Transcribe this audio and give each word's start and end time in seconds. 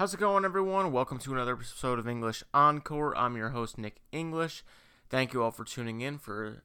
How's 0.00 0.14
it 0.14 0.20
going, 0.20 0.46
everyone? 0.46 0.92
Welcome 0.92 1.18
to 1.18 1.32
another 1.34 1.52
episode 1.52 1.98
of 1.98 2.08
English 2.08 2.42
Encore. 2.54 3.14
I'm 3.18 3.36
your 3.36 3.50
host, 3.50 3.76
Nick 3.76 3.96
English. 4.12 4.64
Thank 5.10 5.34
you 5.34 5.42
all 5.42 5.50
for 5.50 5.62
tuning 5.62 6.00
in 6.00 6.16
for 6.16 6.62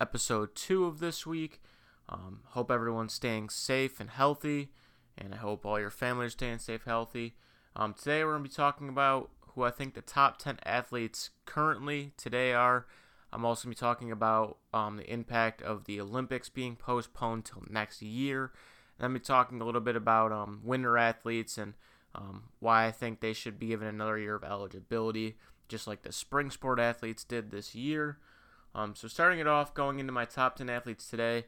episode 0.00 0.54
two 0.54 0.84
of 0.84 1.00
this 1.00 1.26
week. 1.26 1.60
Um, 2.08 2.42
hope 2.50 2.70
everyone's 2.70 3.14
staying 3.14 3.48
safe 3.48 3.98
and 3.98 4.10
healthy, 4.10 4.70
and 5.18 5.34
I 5.34 5.38
hope 5.38 5.66
all 5.66 5.80
your 5.80 5.90
family 5.90 6.26
are 6.26 6.30
staying 6.30 6.58
safe, 6.58 6.84
healthy. 6.84 7.34
Um, 7.74 7.94
today, 7.94 8.22
we're 8.22 8.34
going 8.34 8.44
to 8.44 8.48
be 8.50 8.54
talking 8.54 8.88
about 8.88 9.30
who 9.40 9.64
I 9.64 9.70
think 9.72 9.94
the 9.94 10.00
top 10.00 10.38
10 10.38 10.60
athletes 10.64 11.30
currently 11.46 12.12
today 12.16 12.52
are. 12.52 12.86
I'm 13.32 13.44
also 13.44 13.64
going 13.64 13.74
to 13.74 13.80
be 13.80 13.84
talking 13.84 14.12
about 14.12 14.58
um, 14.72 14.98
the 14.98 15.12
impact 15.12 15.62
of 15.62 15.86
the 15.86 16.00
Olympics 16.00 16.48
being 16.48 16.76
postponed 16.76 17.44
till 17.44 17.64
next 17.68 18.02
year. 18.02 18.52
And 18.98 19.06
I'm 19.06 19.10
going 19.10 19.20
to 19.20 19.24
be 19.24 19.26
talking 19.26 19.60
a 19.60 19.64
little 19.64 19.80
bit 19.80 19.96
about 19.96 20.30
um, 20.30 20.60
winter 20.62 20.96
athletes 20.96 21.58
and 21.58 21.74
um, 22.14 22.44
why 22.60 22.86
I 22.86 22.90
think 22.90 23.20
they 23.20 23.32
should 23.32 23.58
be 23.58 23.68
given 23.68 23.88
another 23.88 24.18
year 24.18 24.34
of 24.34 24.44
eligibility, 24.44 25.36
just 25.68 25.86
like 25.86 26.02
the 26.02 26.12
spring 26.12 26.50
sport 26.50 26.78
athletes 26.78 27.24
did 27.24 27.50
this 27.50 27.74
year. 27.74 28.18
Um, 28.74 28.94
so, 28.94 29.08
starting 29.08 29.38
it 29.38 29.46
off, 29.46 29.74
going 29.74 29.98
into 29.98 30.12
my 30.12 30.24
top 30.24 30.56
10 30.56 30.68
athletes 30.70 31.08
today, 31.08 31.44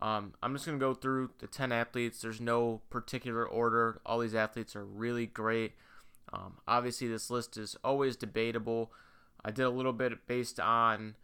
um, 0.00 0.34
I'm 0.42 0.52
just 0.52 0.66
going 0.66 0.78
to 0.78 0.84
go 0.84 0.94
through 0.94 1.30
the 1.38 1.46
10 1.46 1.72
athletes. 1.72 2.22
There's 2.22 2.40
no 2.40 2.82
particular 2.90 3.44
order. 3.44 4.00
All 4.06 4.20
these 4.20 4.34
athletes 4.34 4.76
are 4.76 4.84
really 4.84 5.26
great. 5.26 5.72
Um, 6.32 6.58
obviously, 6.68 7.08
this 7.08 7.30
list 7.30 7.56
is 7.56 7.76
always 7.82 8.16
debatable. 8.16 8.92
I 9.44 9.50
did 9.50 9.64
a 9.64 9.70
little 9.70 9.92
bit 9.92 10.26
based 10.26 10.60
on, 10.60 11.16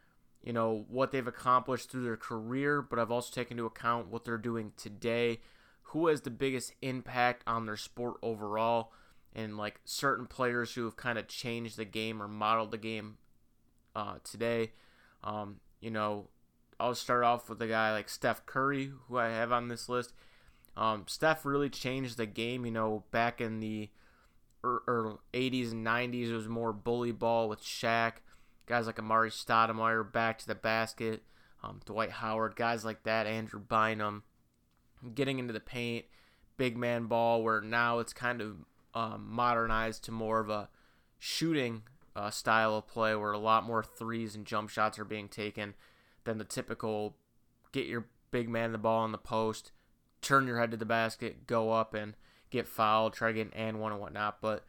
you 0.43 0.53
know, 0.53 0.87
what 0.89 1.13
they've 1.13 1.27
accomplished 1.27 1.91
through 1.91 2.05
their 2.05 2.17
career, 2.17 2.83
but 2.83 2.99
I've 2.99 3.11
also 3.11 3.33
taken 3.33 3.59
into 3.59 3.67
account 3.67 4.09
what 4.09 4.25
they're 4.25 4.39
doing 4.39 4.73
today 4.77 5.41
who 5.89 6.09
has 6.09 6.23
the 6.23 6.31
biggest 6.31 6.73
impact 6.83 7.43
on 7.47 7.67
their 7.67 7.77
sport 7.77 8.17
overall 8.23 8.93
and 9.35 9.57
like 9.57 9.81
certain 9.85 10.27
players 10.27 10.75
who 10.75 10.85
have 10.85 10.97
kind 10.97 11.19
of 11.19 11.29
changed 11.29 11.77
the 11.77 11.85
game 11.85 12.23
or 12.23 12.29
modeled 12.29 12.71
the 12.71 12.79
game 12.79 13.19
uh, 13.95 14.17
today. 14.25 14.73
Um, 15.23 15.61
you 15.81 15.91
know, 15.91 16.29
I'll 16.79 16.95
start 16.95 17.25
off 17.25 17.49
with 17.49 17.61
a 17.63 17.67
guy 17.67 17.93
like 17.93 18.09
Steph 18.09 18.47
Curry, 18.47 18.93
who 19.09 19.19
I 19.19 19.29
have 19.29 19.53
on 19.53 19.69
this 19.69 19.89
list. 19.89 20.13
Um, 20.77 21.05
Steph 21.07 21.45
really 21.45 21.71
changed 21.71 22.17
the 22.17 22.27
game. 22.27 22.65
You 22.65 22.73
know, 22.73 23.05
back 23.11 23.41
in 23.41 23.61
the 23.61 23.91
early 24.63 25.17
80s 25.33 25.73
and 25.73 25.87
90s, 25.87 26.31
it 26.31 26.35
was 26.35 26.49
more 26.49 26.73
bully 26.73 27.13
ball 27.13 27.49
with 27.49 27.63
Shaq. 27.63 28.15
Guys 28.67 28.87
like 28.87 28.97
Amar'e 28.97 29.31
Stoudemire, 29.31 30.11
back 30.11 30.39
to 30.39 30.47
the 30.47 30.55
basket. 30.55 31.23
Um, 31.63 31.81
Dwight 31.85 32.11
Howard, 32.11 32.57
guys 32.57 32.85
like 32.85 33.05
that, 33.05 33.27
Andrew 33.27 33.61
Bynum 33.61 34.23
getting 35.15 35.39
into 35.39 35.53
the 35.53 35.61
paint, 35.61 36.07
big 36.57 36.77
man 36.77 37.07
ball, 37.07 37.43
where 37.43 37.61
now 37.61 37.99
it's 37.99 38.13
kind 38.13 38.41
of 38.41 38.57
um, 38.95 39.27
modernized 39.29 40.05
to 40.05 40.13
more 40.13 40.41
of 40.41 40.49
a 40.49 40.69
shooting 41.19 41.83
uh, 42.17 42.31
style 42.31 42.77
of 42.77 42.87
play 42.87 43.15
where 43.15 43.33
a 43.33 43.39
lot 43.39 43.65
more 43.65 43.83
threes 43.83 44.35
and 44.35 44.47
jump 44.47 44.71
shots 44.71 44.99
are 44.99 45.05
being 45.05 45.29
taken 45.29 45.75
than 46.25 46.39
the 46.39 46.45
typical 46.45 47.17
get 47.73 47.87
your 47.87 48.07
big 48.31 48.49
man 48.49 48.73
the 48.73 48.79
ball 48.79 49.05
in 49.05 49.13
the 49.13 49.19
post, 49.19 49.73
turn 50.23 50.47
your 50.47 50.59
head 50.59 50.71
to 50.71 50.77
the 50.77 50.85
basket, 50.85 51.47
go 51.47 51.73
up 51.73 51.95
and 51.95 52.15
get 52.51 52.69
fouled, 52.69 53.13
try 53.13 53.29
to 53.29 53.35
get 53.35 53.47
an 53.47 53.53
and 53.53 53.81
one 53.81 53.93
and 53.93 54.01
whatnot. 54.01 54.41
But 54.41 54.65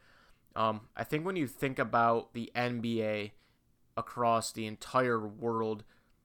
um, 0.54 0.82
I 0.96 1.04
think 1.04 1.24
when 1.24 1.36
you 1.36 1.46
think 1.46 1.78
about 1.78 2.34
the 2.34 2.50
NBA 2.54 3.32
across 3.96 4.52
the 4.52 4.66
entire 4.66 5.26
world, 5.26 5.84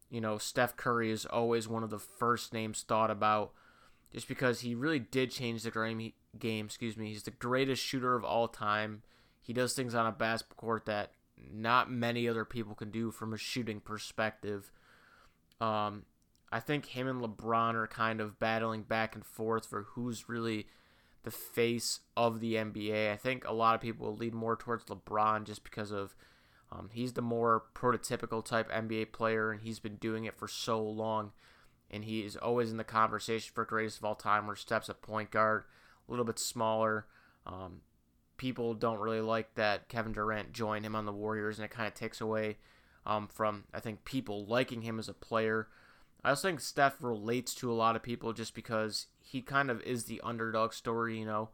you 0.10 0.22
know, 0.22 0.38
Steph 0.38 0.76
Curry 0.76 1.12
is 1.12 1.26
always 1.26 1.68
one 1.68 1.84
of 1.84 1.90
the 1.90 2.00
first 2.00 2.54
names 2.54 2.84
thought 2.88 3.12
about 3.12 3.54
just 4.14 4.28
because 4.28 4.62
he 4.62 4.76
really 4.76 5.00
did 5.00 5.32
change 5.32 5.64
the 5.64 5.72
game. 5.72 6.14
Game, 6.38 6.66
excuse 6.66 6.98
me. 6.98 7.10
He's 7.10 7.24
the 7.24 7.32
greatest 7.32 7.84
shooter 7.84 8.16
of 8.16 8.24
all 8.24 8.48
time. 8.48 9.04
He 9.42 9.54
does 9.54 9.74
things 9.74 9.96
on 9.96 10.06
a 10.06 10.12
basketball 10.12 10.56
court 10.56 10.86
that 10.86 11.12
not 11.52 11.92
many 11.92 12.28
other 12.28 12.46
people 12.46 12.76
can 12.76 12.92
do 12.92 13.12
from 13.12 13.34
a 13.34 13.38
shooting 13.38 13.80
perspective. 13.80 14.72
Um, 15.60 16.04
I 16.52 16.60
think 16.60 16.88
him 16.88 17.08
and 17.08 17.22
LeBron 17.22 17.76
are 17.76 17.88
kind 17.88 18.22
of 18.22 18.40
battling 18.40 18.84
back 18.84 19.16
and 19.16 19.26
forth 19.26 19.66
for 19.66 19.84
who's 19.92 20.30
really 20.30 20.68
the 21.24 21.32
face 21.32 22.02
of 22.18 22.40
the 22.40 22.56
NBA. 22.56 23.12
I 23.12 23.18
think 23.18 23.48
a 23.48 23.54
lot 23.54 23.76
of 23.76 23.82
people 23.82 24.08
will 24.08 24.18
lead 24.18 24.34
more 24.34 24.56
towards 24.56 24.86
LeBron 24.86 25.46
just 25.46 25.64
because 25.64 25.92
of 25.92 26.16
um, 26.72 26.90
he's 26.94 27.14
the 27.14 27.22
more 27.22 27.66
prototypical 27.76 28.44
type 28.44 28.72
NBA 28.72 29.12
player, 29.12 29.52
and 29.52 29.62
he's 29.62 29.80
been 29.80 29.96
doing 29.96 30.26
it 30.26 30.38
for 30.38 30.48
so 30.48 30.82
long 30.82 31.32
and 31.92 32.06
he 32.06 32.22
is 32.22 32.36
always 32.36 32.72
in 32.72 32.78
the 32.78 32.84
conversation 32.84 33.52
for 33.54 33.66
greatest 33.66 34.00
of 34.00 34.06
all 34.06 34.16
time. 34.16 34.48
Where 34.48 34.56
Steph's 34.56 34.90
a 34.90 34.94
point 34.94 35.30
guard, 35.30 35.66
a 36.08 36.12
little 36.12 36.26
bit 36.26 36.40
smaller. 36.40 37.06
Um, 37.46 37.82
people 38.38 38.74
don't 38.74 39.00
really 39.00 39.22
like 39.22 39.54
that 39.56 39.90
Kevin 39.90 40.14
Durant 40.14 40.54
joined 40.54 40.86
him 40.86 40.96
on 40.96 41.06
the 41.06 41.12
Warriors, 41.12 41.60
and 41.60 41.66
it 41.66 41.72
kind 41.72 41.88
of 41.88 41.94
takes 41.94 42.22
away 42.22 42.58
um, 43.06 43.28
from 43.28 43.66
I 43.74 43.80
think 43.80 44.06
people 44.06 44.46
liking 44.46 44.82
him 44.82 44.98
as 44.98 45.10
a 45.10 45.14
player. 45.14 45.68
I 46.24 46.30
also 46.30 46.48
think 46.48 46.62
Steph 46.62 47.02
relates 47.02 47.54
to 47.56 47.72
a 47.72 47.74
lot 47.74 47.96
of 47.96 48.04
people 48.04 48.32
just 48.32 48.56
because 48.56 49.08
he 49.20 49.42
kind 49.42 49.70
of 49.70 49.82
is 49.82 50.06
the 50.06 50.22
underdog 50.24 50.74
story. 50.74 51.20
You 51.20 51.26
know, 51.26 51.50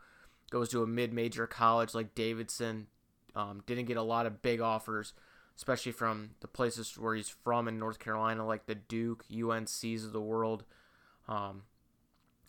goes 0.52 0.70
to 0.70 0.84
a 0.84 0.88
mid-major 0.88 1.48
college 1.48 1.96
like 1.96 2.14
Davidson, 2.14 2.88
um, 3.36 3.64
didn't 3.66 3.86
get 3.86 3.98
a 3.98 4.04
lot 4.04 4.26
of 4.26 4.42
big 4.42 4.62
offers 4.62 5.14
especially 5.58 5.92
from 5.92 6.30
the 6.40 6.48
places 6.48 6.98
where 6.98 7.16
he's 7.16 7.30
from 7.30 7.68
in 7.68 7.80
North 7.80 7.98
Carolina, 7.98 8.46
like 8.46 8.68
the 8.68 8.76
Duke, 8.76 9.26
UNCs 9.30 10.06
of 10.06 10.14
the 10.14 10.22
world. 10.22 10.64
Um, 11.28 11.64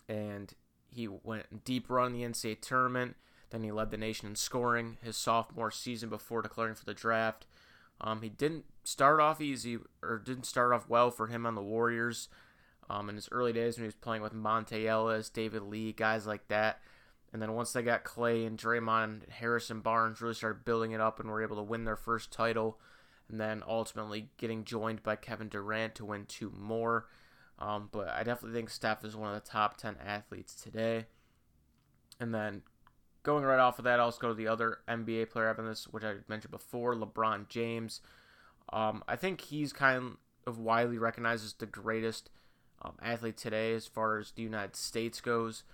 and 0.08 0.52
he 0.90 1.08
went 1.08 1.64
deep 1.64 1.88
run 1.88 2.14
in 2.14 2.20
the 2.20 2.28
NCAA 2.28 2.60
tournament. 2.60 3.16
Then 3.50 3.62
he 3.62 3.72
led 3.72 3.90
the 3.90 3.96
nation 3.96 4.28
in 4.28 4.36
scoring 4.36 4.98
his 5.02 5.16
sophomore 5.16 5.70
season 5.70 6.10
before 6.10 6.42
declaring 6.42 6.74
for 6.74 6.84
the 6.84 6.92
draft. 6.92 7.46
Um, 7.98 8.20
he 8.20 8.28
didn't 8.28 8.66
start 8.84 9.20
off 9.20 9.40
easy 9.40 9.78
or 10.02 10.18
didn't 10.18 10.44
start 10.44 10.72
off 10.74 10.88
well 10.88 11.10
for 11.10 11.28
him 11.28 11.46
on 11.46 11.54
the 11.54 11.62
Warriors 11.62 12.28
um, 12.90 13.08
in 13.08 13.16
his 13.16 13.28
early 13.32 13.54
days 13.54 13.76
when 13.76 13.84
he 13.84 13.88
was 13.88 13.94
playing 13.94 14.22
with 14.22 14.34
Monta 14.34 14.84
Ellis, 14.84 15.30
David 15.30 15.62
Lee, 15.62 15.92
guys 15.92 16.26
like 16.26 16.46
that. 16.48 16.80
And 17.32 17.40
then 17.40 17.54
once 17.54 17.72
they 17.72 17.82
got 17.82 18.04
Clay 18.04 18.44
and 18.44 18.58
Draymond 18.58 19.30
Harrison 19.30 19.80
Barnes 19.80 20.20
really 20.20 20.34
started 20.34 20.64
building 20.66 20.92
it 20.92 21.00
up 21.00 21.18
and 21.18 21.28
were 21.28 21.42
able 21.42 21.56
to 21.56 21.62
win 21.62 21.84
their 21.84 21.96
first 21.96 22.30
title 22.30 22.78
and 23.30 23.40
then 23.40 23.62
ultimately 23.66 24.30
getting 24.36 24.64
joined 24.64 25.02
by 25.02 25.16
Kevin 25.16 25.48
Durant 25.48 25.94
to 25.96 26.04
win 26.04 26.26
two 26.26 26.52
more. 26.56 27.06
Um, 27.58 27.88
but 27.90 28.08
I 28.08 28.22
definitely 28.22 28.58
think 28.58 28.70
Steph 28.70 29.04
is 29.04 29.16
one 29.16 29.34
of 29.34 29.42
the 29.42 29.48
top 29.48 29.76
10 29.76 29.96
athletes 30.04 30.54
today. 30.54 31.06
And 32.20 32.34
then 32.34 32.62
going 33.22 33.44
right 33.44 33.58
off 33.58 33.78
of 33.78 33.84
that, 33.84 33.98
I'll 33.98 34.06
also 34.06 34.20
go 34.20 34.28
to 34.28 34.34
the 34.34 34.48
other 34.48 34.78
NBA 34.88 35.30
player 35.30 35.48
having 35.48 35.66
this, 35.66 35.86
which 35.88 36.04
I 36.04 36.16
mentioned 36.28 36.52
before, 36.52 36.94
LeBron 36.94 37.48
James. 37.48 38.00
Um, 38.72 39.02
I 39.08 39.16
think 39.16 39.42
he's 39.42 39.72
kind 39.72 40.16
of 40.46 40.58
widely 40.58 40.98
recognized 40.98 41.44
as 41.44 41.52
the 41.54 41.66
greatest 41.66 42.30
um, 42.82 42.94
athlete 43.02 43.36
today 43.36 43.74
as 43.74 43.86
far 43.86 44.18
as 44.18 44.30
the 44.32 44.42
United 44.42 44.76
States 44.76 45.20
goes. 45.20 45.64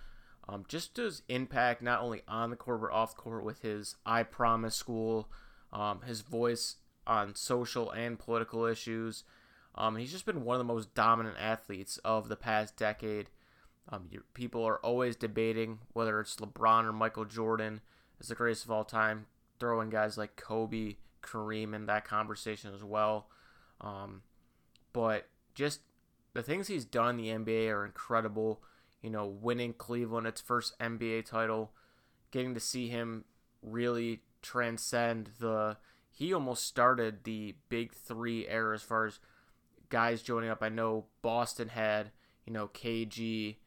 Um, 0.47 0.65
just 0.67 0.97
his 0.97 1.23
impact, 1.27 1.81
not 1.81 2.01
only 2.01 2.21
on 2.27 2.49
the 2.49 2.55
court 2.55 2.81
but 2.81 2.91
off 2.91 3.15
the 3.15 3.21
court, 3.21 3.43
with 3.43 3.61
his 3.61 3.95
"I 4.05 4.23
Promise" 4.23 4.75
school, 4.75 5.27
um, 5.73 6.01
his 6.01 6.21
voice 6.21 6.75
on 7.07 7.35
social 7.35 7.91
and 7.91 8.19
political 8.19 8.65
issues. 8.65 9.23
Um, 9.75 9.97
he's 9.97 10.11
just 10.11 10.25
been 10.25 10.43
one 10.43 10.55
of 10.55 10.59
the 10.59 10.73
most 10.73 10.93
dominant 10.93 11.35
athletes 11.39 11.97
of 11.99 12.29
the 12.29 12.35
past 12.35 12.77
decade. 12.77 13.29
Um, 13.89 14.09
people 14.33 14.63
are 14.63 14.77
always 14.77 15.15
debating 15.15 15.79
whether 15.93 16.19
it's 16.19 16.37
LeBron 16.37 16.85
or 16.85 16.93
Michael 16.93 17.25
Jordan 17.25 17.81
is 18.19 18.29
the 18.29 18.35
greatest 18.35 18.65
of 18.65 18.71
all 18.71 18.83
time, 18.85 19.27
throwing 19.59 19.89
guys 19.89 20.17
like 20.17 20.35
Kobe, 20.35 20.95
Kareem 21.21 21.75
in 21.75 21.85
that 21.87 22.05
conversation 22.05 22.73
as 22.73 22.83
well. 22.83 23.27
Um, 23.81 24.21
but 24.93 25.27
just 25.53 25.81
the 26.33 26.41
things 26.41 26.67
he's 26.67 26.85
done 26.85 27.19
in 27.19 27.43
the 27.45 27.53
NBA 27.53 27.69
are 27.69 27.85
incredible. 27.85 28.61
You 29.01 29.09
know, 29.09 29.27
winning 29.27 29.73
Cleveland 29.73 30.25
its 30.25 30.41
first 30.41 30.77
NBA 30.79 31.25
title, 31.25 31.71
getting 32.31 32.53
to 32.55 32.59
see 32.59 32.87
him 32.89 33.25
really 33.61 34.21
transcend 34.41 35.31
the 35.39 35.77
he 36.15 36.33
almost 36.33 36.65
started 36.65 37.25
the 37.25 37.55
big 37.67 37.91
three 37.93 38.47
era 38.47 38.73
as 38.73 38.81
far 38.81 39.05
as 39.05 39.19
guys 39.89 40.21
joining 40.21 40.49
up. 40.49 40.63
I 40.63 40.69
know 40.69 41.07
Boston 41.21 41.67
had, 41.67 42.11
you 42.45 42.53
know, 42.53 42.69
KG, 42.69 43.57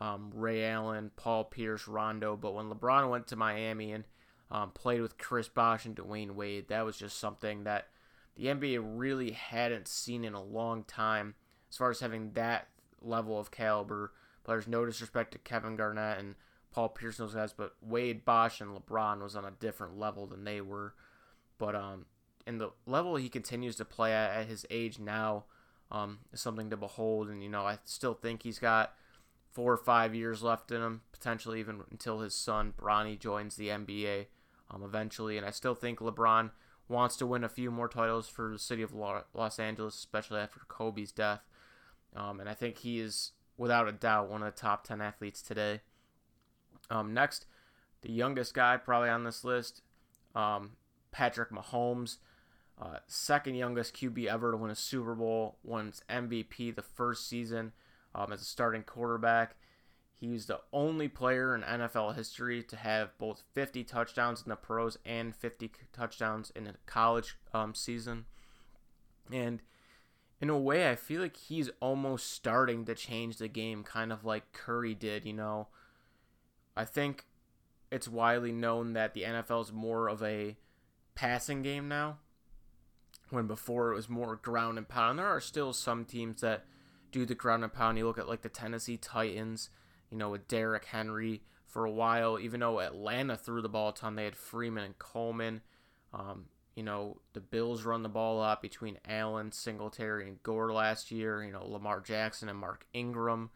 um, 0.00 0.32
Ray 0.34 0.66
Allen, 0.68 1.12
Paul 1.14 1.44
Pierce, 1.44 1.86
Rondo, 1.86 2.36
but 2.36 2.54
when 2.54 2.68
LeBron 2.68 3.08
went 3.08 3.28
to 3.28 3.36
Miami 3.36 3.92
and 3.92 4.02
um, 4.50 4.72
played 4.72 5.00
with 5.00 5.16
Chris 5.16 5.46
Bosh 5.46 5.86
and 5.86 5.94
Dwyane 5.94 6.32
Wade, 6.32 6.66
that 6.68 6.84
was 6.84 6.96
just 6.96 7.20
something 7.20 7.62
that 7.62 7.86
the 8.34 8.46
NBA 8.46 8.82
really 8.82 9.30
hadn't 9.30 9.86
seen 9.86 10.24
in 10.24 10.34
a 10.34 10.42
long 10.42 10.82
time 10.82 11.36
as 11.70 11.76
far 11.76 11.90
as 11.90 12.00
having 12.00 12.32
that 12.32 12.66
level 13.00 13.38
of 13.38 13.52
caliber. 13.52 14.12
There's 14.44 14.66
no 14.66 14.84
disrespect 14.84 15.30
to 15.32 15.38
Kevin 15.38 15.76
Garnett 15.76 16.18
and 16.18 16.34
Paul 16.72 16.88
Pierce 16.88 17.18
those 17.18 17.34
guys, 17.34 17.52
but 17.52 17.76
Wade, 17.80 18.24
Bosh, 18.24 18.60
and 18.60 18.76
LeBron 18.76 19.22
was 19.22 19.36
on 19.36 19.44
a 19.44 19.52
different 19.52 20.00
level 20.00 20.26
than 20.26 20.42
they 20.42 20.60
were. 20.60 20.94
But 21.62 21.76
um, 21.76 22.06
and 22.44 22.60
the 22.60 22.70
level 22.86 23.14
he 23.14 23.28
continues 23.28 23.76
to 23.76 23.84
play 23.84 24.12
at, 24.12 24.32
at 24.32 24.46
his 24.46 24.66
age 24.68 24.98
now 24.98 25.44
um, 25.92 26.18
is 26.32 26.40
something 26.40 26.70
to 26.70 26.76
behold. 26.76 27.28
And 27.28 27.40
you 27.40 27.48
know, 27.48 27.64
I 27.64 27.78
still 27.84 28.14
think 28.14 28.42
he's 28.42 28.58
got 28.58 28.94
four 29.52 29.72
or 29.72 29.76
five 29.76 30.12
years 30.12 30.42
left 30.42 30.72
in 30.72 30.82
him, 30.82 31.02
potentially 31.12 31.60
even 31.60 31.82
until 31.92 32.18
his 32.18 32.34
son 32.34 32.74
Bronny 32.76 33.16
joins 33.16 33.54
the 33.54 33.68
NBA 33.68 34.26
um, 34.72 34.82
eventually. 34.82 35.36
And 35.36 35.46
I 35.46 35.50
still 35.50 35.76
think 35.76 36.00
LeBron 36.00 36.50
wants 36.88 37.16
to 37.18 37.26
win 37.26 37.44
a 37.44 37.48
few 37.48 37.70
more 37.70 37.88
titles 37.88 38.26
for 38.26 38.50
the 38.50 38.58
city 38.58 38.82
of 38.82 38.92
Los 38.92 39.60
Angeles, 39.60 39.94
especially 39.94 40.40
after 40.40 40.62
Kobe's 40.66 41.12
death. 41.12 41.42
Um, 42.16 42.40
and 42.40 42.48
I 42.48 42.54
think 42.54 42.78
he 42.78 42.98
is, 42.98 43.30
without 43.56 43.86
a 43.86 43.92
doubt, 43.92 44.28
one 44.28 44.42
of 44.42 44.52
the 44.52 44.60
top 44.60 44.84
10 44.84 45.00
athletes 45.00 45.40
today. 45.40 45.82
Um, 46.90 47.14
next, 47.14 47.46
the 48.00 48.10
youngest 48.10 48.52
guy 48.52 48.76
probably 48.78 49.10
on 49.10 49.22
this 49.22 49.44
list, 49.44 49.82
um, 50.34 50.72
Patrick 51.12 51.50
Mahomes. 51.50 52.16
Uh, 52.80 52.98
second 53.06 53.54
youngest 53.54 53.94
QB 53.94 54.26
ever 54.26 54.50
to 54.50 54.56
win 54.56 54.70
a 54.70 54.74
Super 54.74 55.14
Bowl, 55.14 55.58
won 55.62 55.92
MVP 56.10 56.74
the 56.74 56.82
first 56.82 57.28
season 57.28 57.72
um, 58.14 58.32
as 58.32 58.40
a 58.40 58.46
starting 58.46 58.82
quarterback. 58.82 59.54
He's 60.18 60.46
the 60.46 60.60
only 60.72 61.08
player 61.08 61.54
in 61.54 61.62
NFL 61.62 62.14
history 62.14 62.62
to 62.64 62.76
have 62.76 63.16
both 63.18 63.42
50 63.54 63.84
touchdowns 63.84 64.42
in 64.42 64.48
the 64.50 64.56
pros 64.56 64.96
and 65.04 65.34
50 65.34 65.70
touchdowns 65.92 66.50
in 66.54 66.66
a 66.66 66.74
college 66.86 67.36
um, 67.52 67.74
season. 67.74 68.24
And 69.30 69.60
in 70.40 70.48
a 70.48 70.58
way, 70.58 70.88
I 70.88 70.96
feel 70.96 71.22
like 71.22 71.36
he's 71.36 71.70
almost 71.80 72.32
starting 72.32 72.84
to 72.84 72.94
change 72.94 73.36
the 73.36 73.48
game, 73.48 73.84
kind 73.84 74.12
of 74.12 74.24
like 74.24 74.52
Curry 74.52 74.94
did. 74.94 75.24
You 75.24 75.34
know, 75.34 75.68
I 76.76 76.84
think 76.84 77.26
it's 77.90 78.08
widely 78.08 78.52
known 78.52 78.92
that 78.94 79.14
the 79.14 79.22
NFL 79.22 79.62
is 79.62 79.72
more 79.72 80.08
of 80.08 80.22
a 80.22 80.56
passing 81.14 81.62
game 81.62 81.88
now, 81.88 82.18
when 83.30 83.46
before 83.46 83.92
it 83.92 83.96
was 83.96 84.08
more 84.08 84.36
ground 84.36 84.78
and 84.78 84.88
pound. 84.88 85.18
There 85.18 85.26
are 85.26 85.40
still 85.40 85.72
some 85.72 86.04
teams 86.04 86.40
that 86.40 86.64
do 87.10 87.26
the 87.26 87.34
ground 87.34 87.62
and 87.62 87.72
pound. 87.72 87.98
You 87.98 88.06
look 88.06 88.18
at 88.18 88.28
like 88.28 88.42
the 88.42 88.48
Tennessee 88.48 88.96
Titans, 88.96 89.70
you 90.10 90.16
know, 90.16 90.30
with 90.30 90.48
Derrick 90.48 90.86
Henry 90.86 91.42
for 91.66 91.84
a 91.84 91.90
while. 91.90 92.38
Even 92.38 92.60
though 92.60 92.80
Atlanta 92.80 93.36
threw 93.36 93.62
the 93.62 93.68
ball 93.68 93.90
a 93.90 93.94
ton, 93.94 94.16
they 94.16 94.24
had 94.24 94.36
Freeman 94.36 94.84
and 94.84 94.98
Coleman. 94.98 95.62
Um, 96.12 96.46
you 96.74 96.82
know, 96.82 97.20
the 97.34 97.40
Bills 97.40 97.84
run 97.84 98.02
the 98.02 98.08
ball 98.08 98.40
up 98.40 98.62
between 98.62 98.98
Allen, 99.06 99.52
Singletary, 99.52 100.26
and 100.26 100.42
Gore 100.42 100.72
last 100.72 101.10
year. 101.10 101.44
You 101.44 101.52
know, 101.52 101.64
Lamar 101.64 102.00
Jackson 102.00 102.48
and 102.48 102.58
Mark 102.58 102.86
Ingram, 102.92 103.50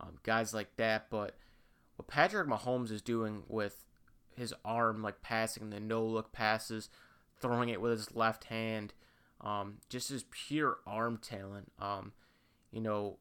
um, 0.00 0.18
guys 0.22 0.54
like 0.54 0.76
that. 0.76 1.10
But 1.10 1.36
what 1.96 2.08
Patrick 2.08 2.48
Mahomes 2.48 2.90
is 2.90 3.02
doing 3.02 3.42
with 3.48 3.84
his 4.36 4.54
arm, 4.64 5.02
like 5.02 5.22
passing 5.22 5.70
the 5.70 5.80
no 5.80 6.04
look 6.04 6.32
passes, 6.32 6.88
throwing 7.40 7.68
it 7.68 7.80
with 7.80 7.92
his 7.92 8.14
left 8.14 8.44
hand, 8.44 8.94
um, 9.40 9.78
just 9.88 10.08
his 10.08 10.24
pure 10.30 10.78
arm 10.86 11.18
talent. 11.18 11.72
Um, 11.78 12.12
you 12.70 12.80
know, 12.80 13.18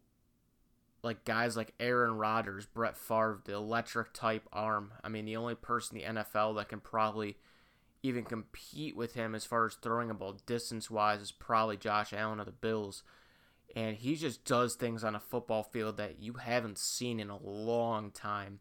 like 1.04 1.26
guys 1.26 1.58
like 1.58 1.74
Aaron 1.80 2.16
Rodgers, 2.18 2.66
Brett 2.66 2.98
Favre, 2.98 3.42
the 3.46 3.54
electric 3.54 4.14
type 4.14 4.48
arm. 4.52 4.94
I 5.04 5.10
mean, 5.10 5.26
the 5.26 5.36
only 5.36 5.56
person 5.56 5.98
in 5.98 6.16
the 6.16 6.22
NFL 6.22 6.56
that 6.56 6.70
can 6.70 6.80
probably 6.80 7.38
even 8.02 8.24
compete 8.24 8.96
with 8.96 9.14
him 9.14 9.36
as 9.36 9.46
far 9.46 9.66
as 9.66 9.76
throwing 9.76 10.10
a 10.10 10.14
ball 10.14 10.38
distance 10.46 10.90
wise 10.90 11.22
is 11.22 11.32
probably 11.32 11.78
Josh 11.78 12.14
Allen 12.14 12.40
of 12.40 12.46
the 12.46 12.52
Bills. 12.52 13.04
And 13.76 13.98
he 13.98 14.16
just 14.16 14.46
does 14.46 14.76
things 14.76 15.04
on 15.04 15.16
a 15.16 15.20
football 15.20 15.64
field 15.64 15.98
that 15.98 16.22
you 16.22 16.34
haven't 16.34 16.78
seen 16.78 17.20
in 17.20 17.30
a 17.30 17.42
long 17.42 18.12
time. 18.12 18.60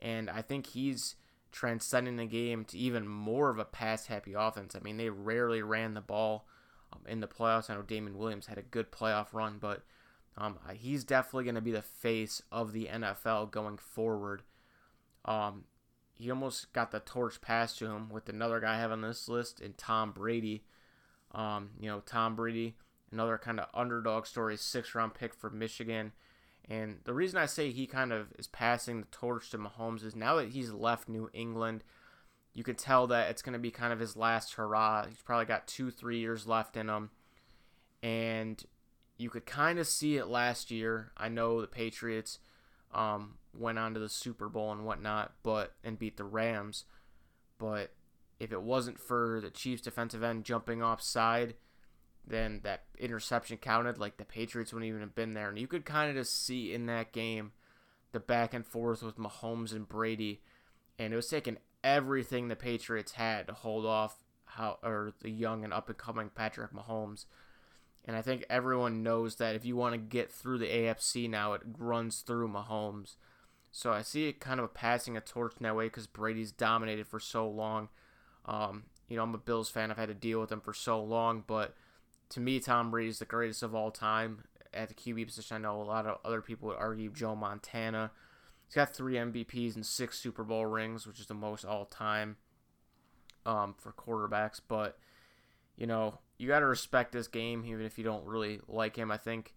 And 0.00 0.28
I 0.28 0.42
think 0.42 0.66
he's 0.66 1.16
transcending 1.52 2.16
the 2.16 2.26
game 2.26 2.64
to 2.66 2.78
even 2.78 3.06
more 3.08 3.50
of 3.50 3.58
a 3.58 3.64
pass 3.64 4.06
happy 4.06 4.34
offense. 4.34 4.74
I 4.74 4.80
mean, 4.80 4.96
they 4.96 5.10
rarely 5.10 5.62
ran 5.62 5.94
the 5.94 6.00
ball 6.00 6.46
um, 6.92 7.00
in 7.06 7.20
the 7.20 7.26
playoffs. 7.26 7.70
I 7.70 7.74
know 7.74 7.82
Damien 7.82 8.18
Williams 8.18 8.46
had 8.46 8.58
a 8.58 8.62
good 8.62 8.90
playoff 8.90 9.32
run, 9.32 9.58
but 9.60 9.82
um, 10.36 10.58
he's 10.74 11.04
definitely 11.04 11.44
going 11.44 11.54
to 11.54 11.60
be 11.60 11.72
the 11.72 11.82
face 11.82 12.42
of 12.52 12.72
the 12.72 12.86
NFL 12.86 13.50
going 13.50 13.78
forward. 13.78 14.42
Um, 15.24 15.64
he 16.14 16.30
almost 16.30 16.72
got 16.72 16.90
the 16.90 17.00
torch 17.00 17.40
passed 17.40 17.78
to 17.78 17.86
him 17.86 18.08
with 18.08 18.28
another 18.28 18.60
guy 18.60 18.78
having 18.78 19.00
this 19.00 19.28
list 19.28 19.60
and 19.60 19.76
Tom 19.76 20.12
Brady. 20.12 20.64
Um, 21.32 21.70
you 21.80 21.88
know, 21.88 22.00
Tom 22.00 22.36
Brady, 22.36 22.76
another 23.12 23.38
kind 23.38 23.60
of 23.60 23.66
underdog 23.74 24.26
story, 24.26 24.56
six 24.56 24.94
round 24.94 25.14
pick 25.14 25.34
for 25.34 25.50
Michigan. 25.50 26.12
And 26.68 26.98
the 27.04 27.14
reason 27.14 27.38
I 27.38 27.46
say 27.46 27.70
he 27.70 27.86
kind 27.86 28.12
of 28.12 28.32
is 28.38 28.48
passing 28.48 29.00
the 29.00 29.06
torch 29.12 29.50
to 29.50 29.58
Mahomes 29.58 30.04
is 30.04 30.16
now 30.16 30.36
that 30.36 30.48
he's 30.48 30.72
left 30.72 31.08
New 31.08 31.30
England, 31.32 31.84
you 32.54 32.64
can 32.64 32.74
tell 32.74 33.06
that 33.08 33.30
it's 33.30 33.42
going 33.42 33.52
to 33.52 33.58
be 33.58 33.70
kind 33.70 33.92
of 33.92 34.00
his 34.00 34.16
last 34.16 34.54
hurrah. 34.54 35.06
He's 35.06 35.22
probably 35.22 35.44
got 35.46 35.68
two, 35.68 35.90
three 35.90 36.18
years 36.18 36.46
left 36.46 36.76
in 36.76 36.88
him. 36.88 37.10
And 38.02 38.62
you 39.16 39.30
could 39.30 39.46
kind 39.46 39.78
of 39.78 39.86
see 39.86 40.16
it 40.16 40.26
last 40.26 40.70
year. 40.70 41.12
I 41.16 41.28
know 41.28 41.60
the 41.60 41.66
Patriots 41.66 42.38
um, 42.92 43.34
went 43.54 43.78
on 43.78 43.94
to 43.94 44.00
the 44.00 44.08
Super 44.08 44.48
Bowl 44.48 44.72
and 44.72 44.84
whatnot, 44.84 45.34
but 45.42 45.74
and 45.84 45.98
beat 45.98 46.16
the 46.16 46.24
Rams. 46.24 46.84
But 47.58 47.92
if 48.40 48.52
it 48.52 48.62
wasn't 48.62 48.98
for 48.98 49.40
the 49.40 49.50
Chiefs 49.50 49.82
defensive 49.82 50.22
end 50.22 50.44
jumping 50.44 50.82
offside, 50.82 51.54
then 52.26 52.60
that 52.64 52.84
interception 52.98 53.56
counted. 53.58 53.98
Like 53.98 54.16
the 54.16 54.24
Patriots 54.24 54.72
wouldn't 54.72 54.88
even 54.88 55.00
have 55.00 55.14
been 55.14 55.34
there. 55.34 55.48
And 55.48 55.58
you 55.58 55.66
could 55.66 55.84
kind 55.84 56.10
of 56.10 56.16
just 56.16 56.44
see 56.44 56.72
in 56.72 56.86
that 56.86 57.12
game 57.12 57.52
the 58.12 58.20
back 58.20 58.54
and 58.54 58.66
forth 58.66 59.02
with 59.02 59.18
Mahomes 59.18 59.72
and 59.72 59.88
Brady. 59.88 60.40
And 60.98 61.12
it 61.12 61.16
was 61.16 61.28
taking 61.28 61.58
everything 61.84 62.48
the 62.48 62.56
Patriots 62.56 63.12
had 63.12 63.46
to 63.46 63.52
hold 63.52 63.86
off 63.86 64.16
how 64.44 64.78
or 64.82 65.12
the 65.20 65.30
young 65.30 65.64
and 65.64 65.72
up 65.72 65.88
and 65.88 65.98
coming 65.98 66.30
Patrick 66.34 66.72
Mahomes. 66.72 67.26
And 68.04 68.16
I 68.16 68.22
think 68.22 68.44
everyone 68.48 69.02
knows 69.02 69.36
that 69.36 69.56
if 69.56 69.64
you 69.64 69.76
want 69.76 69.94
to 69.94 69.98
get 69.98 70.30
through 70.30 70.58
the 70.58 70.66
AFC 70.66 71.28
now, 71.28 71.54
it 71.54 71.62
runs 71.76 72.20
through 72.20 72.48
Mahomes. 72.48 73.16
So 73.72 73.92
I 73.92 74.02
see 74.02 74.28
it 74.28 74.40
kind 74.40 74.60
of 74.60 74.72
passing 74.72 75.16
a 75.16 75.20
torch 75.20 75.54
in 75.58 75.64
that 75.64 75.76
way 75.76 75.86
because 75.86 76.06
Brady's 76.06 76.52
dominated 76.52 77.08
for 77.08 77.20
so 77.20 77.48
long. 77.48 77.88
Um, 78.46 78.84
you 79.08 79.16
know, 79.16 79.24
I'm 79.24 79.34
a 79.34 79.38
Bills 79.38 79.68
fan. 79.68 79.90
I've 79.90 79.98
had 79.98 80.08
to 80.08 80.14
deal 80.14 80.40
with 80.40 80.50
him 80.50 80.60
for 80.60 80.72
so 80.72 81.02
long, 81.02 81.44
but 81.46 81.74
to 82.30 82.40
me, 82.40 82.60
Tom 82.60 82.90
Brady 82.90 83.10
is 83.10 83.18
the 83.18 83.24
greatest 83.24 83.62
of 83.62 83.74
all 83.74 83.90
time 83.90 84.44
at 84.74 84.88
the 84.88 84.94
QB 84.94 85.26
position. 85.26 85.56
I 85.56 85.60
know 85.60 85.80
a 85.80 85.84
lot 85.84 86.06
of 86.06 86.18
other 86.24 86.42
people 86.42 86.68
would 86.68 86.78
argue 86.78 87.10
Joe 87.10 87.34
Montana. 87.34 88.10
He's 88.66 88.74
got 88.74 88.94
three 88.94 89.14
MVPs 89.14 89.76
and 89.76 89.86
six 89.86 90.18
Super 90.18 90.44
Bowl 90.44 90.66
rings, 90.66 91.06
which 91.06 91.20
is 91.20 91.26
the 91.26 91.34
most 91.34 91.64
all 91.64 91.84
time 91.84 92.36
um, 93.44 93.74
for 93.78 93.92
quarterbacks. 93.92 94.60
But 94.66 94.98
you 95.76 95.86
know, 95.86 96.18
you 96.38 96.48
got 96.48 96.60
to 96.60 96.66
respect 96.66 97.12
this 97.12 97.28
game, 97.28 97.64
even 97.64 97.84
if 97.84 97.98
you 97.98 98.04
don't 98.04 98.26
really 98.26 98.60
like 98.66 98.96
him. 98.96 99.10
I 99.10 99.16
think, 99.16 99.54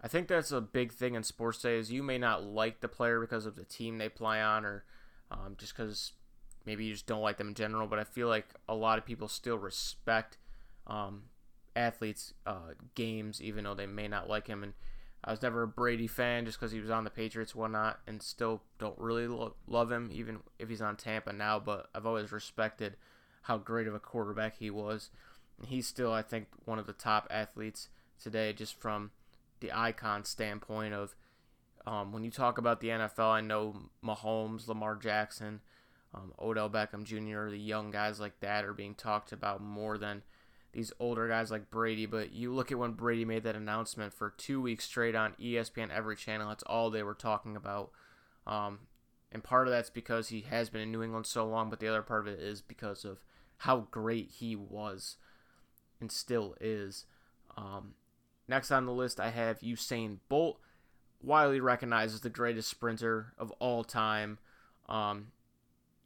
I 0.00 0.08
think 0.08 0.28
that's 0.28 0.52
a 0.52 0.60
big 0.60 0.92
thing 0.92 1.14
in 1.14 1.22
sports 1.22 1.58
today. 1.58 1.76
Is 1.76 1.92
you 1.92 2.02
may 2.02 2.18
not 2.18 2.44
like 2.44 2.80
the 2.80 2.88
player 2.88 3.20
because 3.20 3.46
of 3.46 3.56
the 3.56 3.64
team 3.64 3.98
they 3.98 4.08
play 4.08 4.40
on, 4.40 4.64
or 4.64 4.84
um, 5.30 5.56
just 5.58 5.76
because 5.76 6.12
maybe 6.64 6.84
you 6.84 6.92
just 6.92 7.06
don't 7.06 7.22
like 7.22 7.36
them 7.36 7.48
in 7.48 7.54
general. 7.54 7.86
But 7.86 7.98
I 7.98 8.04
feel 8.04 8.28
like 8.28 8.46
a 8.68 8.74
lot 8.74 8.98
of 8.98 9.04
people 9.04 9.28
still 9.28 9.58
respect 9.58 10.38
um, 10.86 11.24
athletes' 11.76 12.34
uh, 12.46 12.74
games, 12.94 13.40
even 13.42 13.64
though 13.64 13.74
they 13.74 13.86
may 13.86 14.08
not 14.08 14.28
like 14.28 14.46
him. 14.46 14.62
And 14.62 14.74
I 15.24 15.30
was 15.30 15.42
never 15.42 15.62
a 15.62 15.68
Brady 15.68 16.06
fan 16.06 16.46
just 16.46 16.58
because 16.58 16.72
he 16.72 16.80
was 16.80 16.90
on 16.90 17.04
the 17.04 17.10
Patriots, 17.10 17.54
whatnot, 17.54 18.00
and 18.06 18.22
still 18.22 18.62
don't 18.78 18.98
really 18.98 19.26
lo- 19.26 19.54
love 19.66 19.90
him, 19.90 20.10
even 20.12 20.40
if 20.58 20.68
he's 20.68 20.82
on 20.82 20.96
Tampa 20.96 21.32
now. 21.32 21.58
But 21.58 21.88
I've 21.94 22.06
always 22.06 22.32
respected 22.32 22.96
how 23.42 23.58
great 23.58 23.86
of 23.86 23.94
a 23.94 24.00
quarterback 24.00 24.58
he 24.58 24.70
was 24.70 25.10
he's 25.66 25.86
still, 25.86 26.12
I 26.12 26.22
think, 26.22 26.48
one 26.64 26.78
of 26.78 26.86
the 26.86 26.92
top 26.92 27.26
athletes 27.30 27.88
today, 28.22 28.52
just 28.52 28.74
from 28.74 29.10
the 29.60 29.72
icon 29.72 30.24
standpoint 30.24 30.94
of 30.94 31.14
um, 31.86 32.12
when 32.12 32.24
you 32.24 32.30
talk 32.30 32.58
about 32.58 32.80
the 32.80 32.88
NFL. 32.88 33.30
I 33.30 33.40
know 33.40 33.76
Mahomes, 34.04 34.68
Lamar 34.68 34.96
Jackson, 34.96 35.60
um, 36.14 36.32
Odell 36.40 36.70
Beckham 36.70 37.04
Jr., 37.04 37.50
the 37.50 37.58
young 37.58 37.90
guys 37.90 38.20
like 38.20 38.40
that 38.40 38.64
are 38.64 38.74
being 38.74 38.94
talked 38.94 39.32
about 39.32 39.62
more 39.62 39.98
than 39.98 40.22
these 40.72 40.92
older 40.98 41.28
guys 41.28 41.50
like 41.50 41.70
Brady. 41.70 42.06
But 42.06 42.32
you 42.32 42.52
look 42.52 42.70
at 42.70 42.78
when 42.78 42.92
Brady 42.92 43.24
made 43.24 43.42
that 43.44 43.56
announcement 43.56 44.12
for 44.12 44.30
two 44.30 44.60
weeks 44.60 44.84
straight 44.84 45.14
on 45.14 45.34
ESPN, 45.40 45.90
every 45.90 46.16
channel, 46.16 46.48
that's 46.48 46.62
all 46.64 46.90
they 46.90 47.02
were 47.02 47.14
talking 47.14 47.56
about. 47.56 47.90
Um, 48.46 48.80
and 49.32 49.44
part 49.44 49.66
of 49.66 49.72
that's 49.72 49.90
because 49.90 50.28
he 50.28 50.42
has 50.42 50.70
been 50.70 50.80
in 50.80 50.92
New 50.92 51.02
England 51.02 51.26
so 51.26 51.46
long, 51.46 51.70
but 51.70 51.80
the 51.80 51.88
other 51.88 52.02
part 52.02 52.26
of 52.26 52.32
it 52.32 52.40
is 52.40 52.62
because 52.62 53.04
of 53.04 53.18
how 53.58 53.86
great 53.90 54.30
he 54.30 54.56
was 54.56 55.16
and 56.00 56.10
still 56.10 56.56
is. 56.60 57.04
Um, 57.56 57.94
next 58.48 58.70
on 58.70 58.86
the 58.86 58.92
list, 58.92 59.20
I 59.20 59.30
have 59.30 59.60
Usain 59.60 60.18
Bolt, 60.28 60.58
widely 61.22 61.60
recognized 61.60 62.14
as 62.14 62.20
the 62.22 62.30
greatest 62.30 62.68
sprinter 62.68 63.34
of 63.38 63.50
all 63.58 63.84
time. 63.84 64.38
Um, 64.88 65.28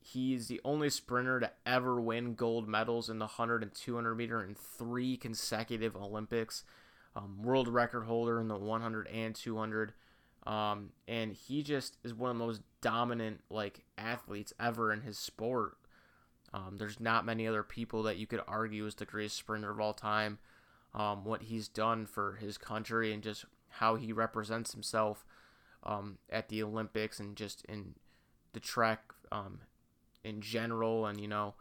he's 0.05 0.49
the 0.49 0.61
only 0.65 0.91
sprinter 0.91 1.41
to 1.41 1.51
ever 1.65 1.99
win 1.99 2.35
gold 2.35 2.69
medals 2.69 3.09
in 3.09 3.19
the 3.19 3.25
100 3.25 3.63
and 3.63 3.75
200 3.75 4.15
meter 4.15 4.43
in 4.43 4.55
three 4.55 5.17
consecutive 5.17 5.97
Olympics. 5.97 6.65
Um, 7.17 7.43
world 7.43 7.69
record 7.69 8.05
holder 8.05 8.41
in 8.41 8.49
the 8.49 8.57
100 8.57 9.07
and 9.09 9.35
200. 9.35 9.95
Um, 10.47 10.91
and 11.09 11.33
he 11.33 11.63
just 11.63 11.97
is 12.05 12.13
one 12.13 12.31
of 12.31 12.37
the 12.37 12.45
most 12.45 12.61
dominant 12.83 13.41
like 13.49 13.85
athletes 13.97 14.53
ever 14.61 14.93
in 14.93 15.01
his 15.01 15.17
sport. 15.17 15.79
Um, 16.53 16.77
there's 16.77 17.01
not 17.01 17.25
many 17.25 17.49
other 17.49 17.63
people 17.63 18.03
that 18.03 18.19
you 18.19 18.27
could 18.27 18.43
argue 18.47 18.85
is 18.85 18.97
the 18.97 19.07
greatest 19.07 19.39
sprinter 19.39 19.71
of 19.71 19.81
all 19.81 19.95
time. 19.95 20.39
Um, 20.93 21.25
what 21.25 21.45
he's 21.45 21.67
done 21.67 22.05
for 22.05 22.35
his 22.35 22.59
country 22.59 23.13
and 23.13 23.23
just 23.23 23.47
how 23.71 23.97
he 23.97 24.13
represents 24.13 24.73
himself 24.73 25.25
um, 25.83 26.19
at 26.29 26.51
the 26.51 26.63
Olympics 26.63 27.19
and 27.19 27.35
just 27.37 27.65
in 27.65 27.95
the 28.53 28.61
track 28.61 29.13
um, 29.33 29.61
in 30.25 30.41
general, 30.41 31.07
and 31.07 31.21
you 31.21 31.29
know, 31.29 31.55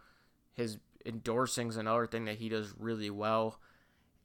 his 0.54 0.78
endorsing's 1.06 1.76
another 1.76 2.06
thing 2.06 2.24
that 2.24 2.38
he 2.38 2.48
does 2.48 2.74
really 2.78 3.10
well. 3.10 3.60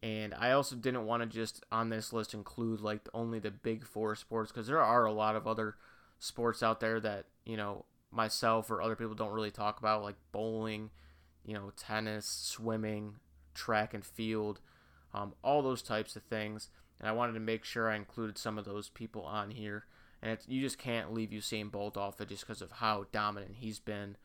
And 0.02 0.34
I 0.34 0.52
also 0.52 0.78
didn't 0.78 1.06
want 1.06 1.24
to 1.24 1.28
just 1.28 1.64
on 1.72 1.90
this 1.90 2.14
list 2.14 2.34
include 2.34 2.80
like 2.80 3.08
only 3.14 3.40
the 3.40 3.52
big 3.52 3.86
four 3.86 4.16
sports 4.16 4.52
because 4.52 4.68
there 4.68 4.82
are 4.82 5.06
a 5.06 5.12
lot 5.12 5.36
of 5.36 5.46
other 5.46 5.76
sports 6.20 6.64
out 6.64 6.80
there 6.80 7.00
that 7.02 7.26
you 7.46 7.58
know 7.58 7.86
myself 8.12 8.72
or 8.72 8.82
other 8.82 8.96
people 8.96 9.16
don't 9.16 9.34
really 9.34 9.52
talk 9.52 9.80
about, 9.80 10.04
like 10.04 10.16
bowling, 10.32 10.90
you 11.46 11.54
know, 11.54 11.72
tennis, 11.78 12.26
swimming, 12.26 13.16
track 13.54 13.94
and 13.94 14.06
field, 14.06 14.60
um, 15.14 15.34
all 15.44 15.62
those 15.62 15.82
types 15.82 16.16
of 16.16 16.24
things. 16.24 16.70
And 17.00 17.08
I 17.08 17.12
wanted 17.12 17.34
to 17.34 17.40
make 17.40 17.64
sure 17.64 17.90
I 17.90 17.96
included 17.96 18.38
some 18.38 18.58
of 18.58 18.66
those 18.66 18.90
people 18.90 19.24
on 19.24 19.52
here. 19.52 19.86
And 20.22 20.38
you 20.48 20.62
just 20.62 20.78
can't 20.78 21.14
leave 21.14 21.30
Usain 21.30 21.72
Bolt 21.72 21.96
off 21.96 22.20
it 22.20 22.30
just 22.30 22.46
because 22.46 22.62
of 22.62 22.74
how 22.74 23.06
dominant 23.12 23.56
he's 23.58 23.80
been 23.80 24.18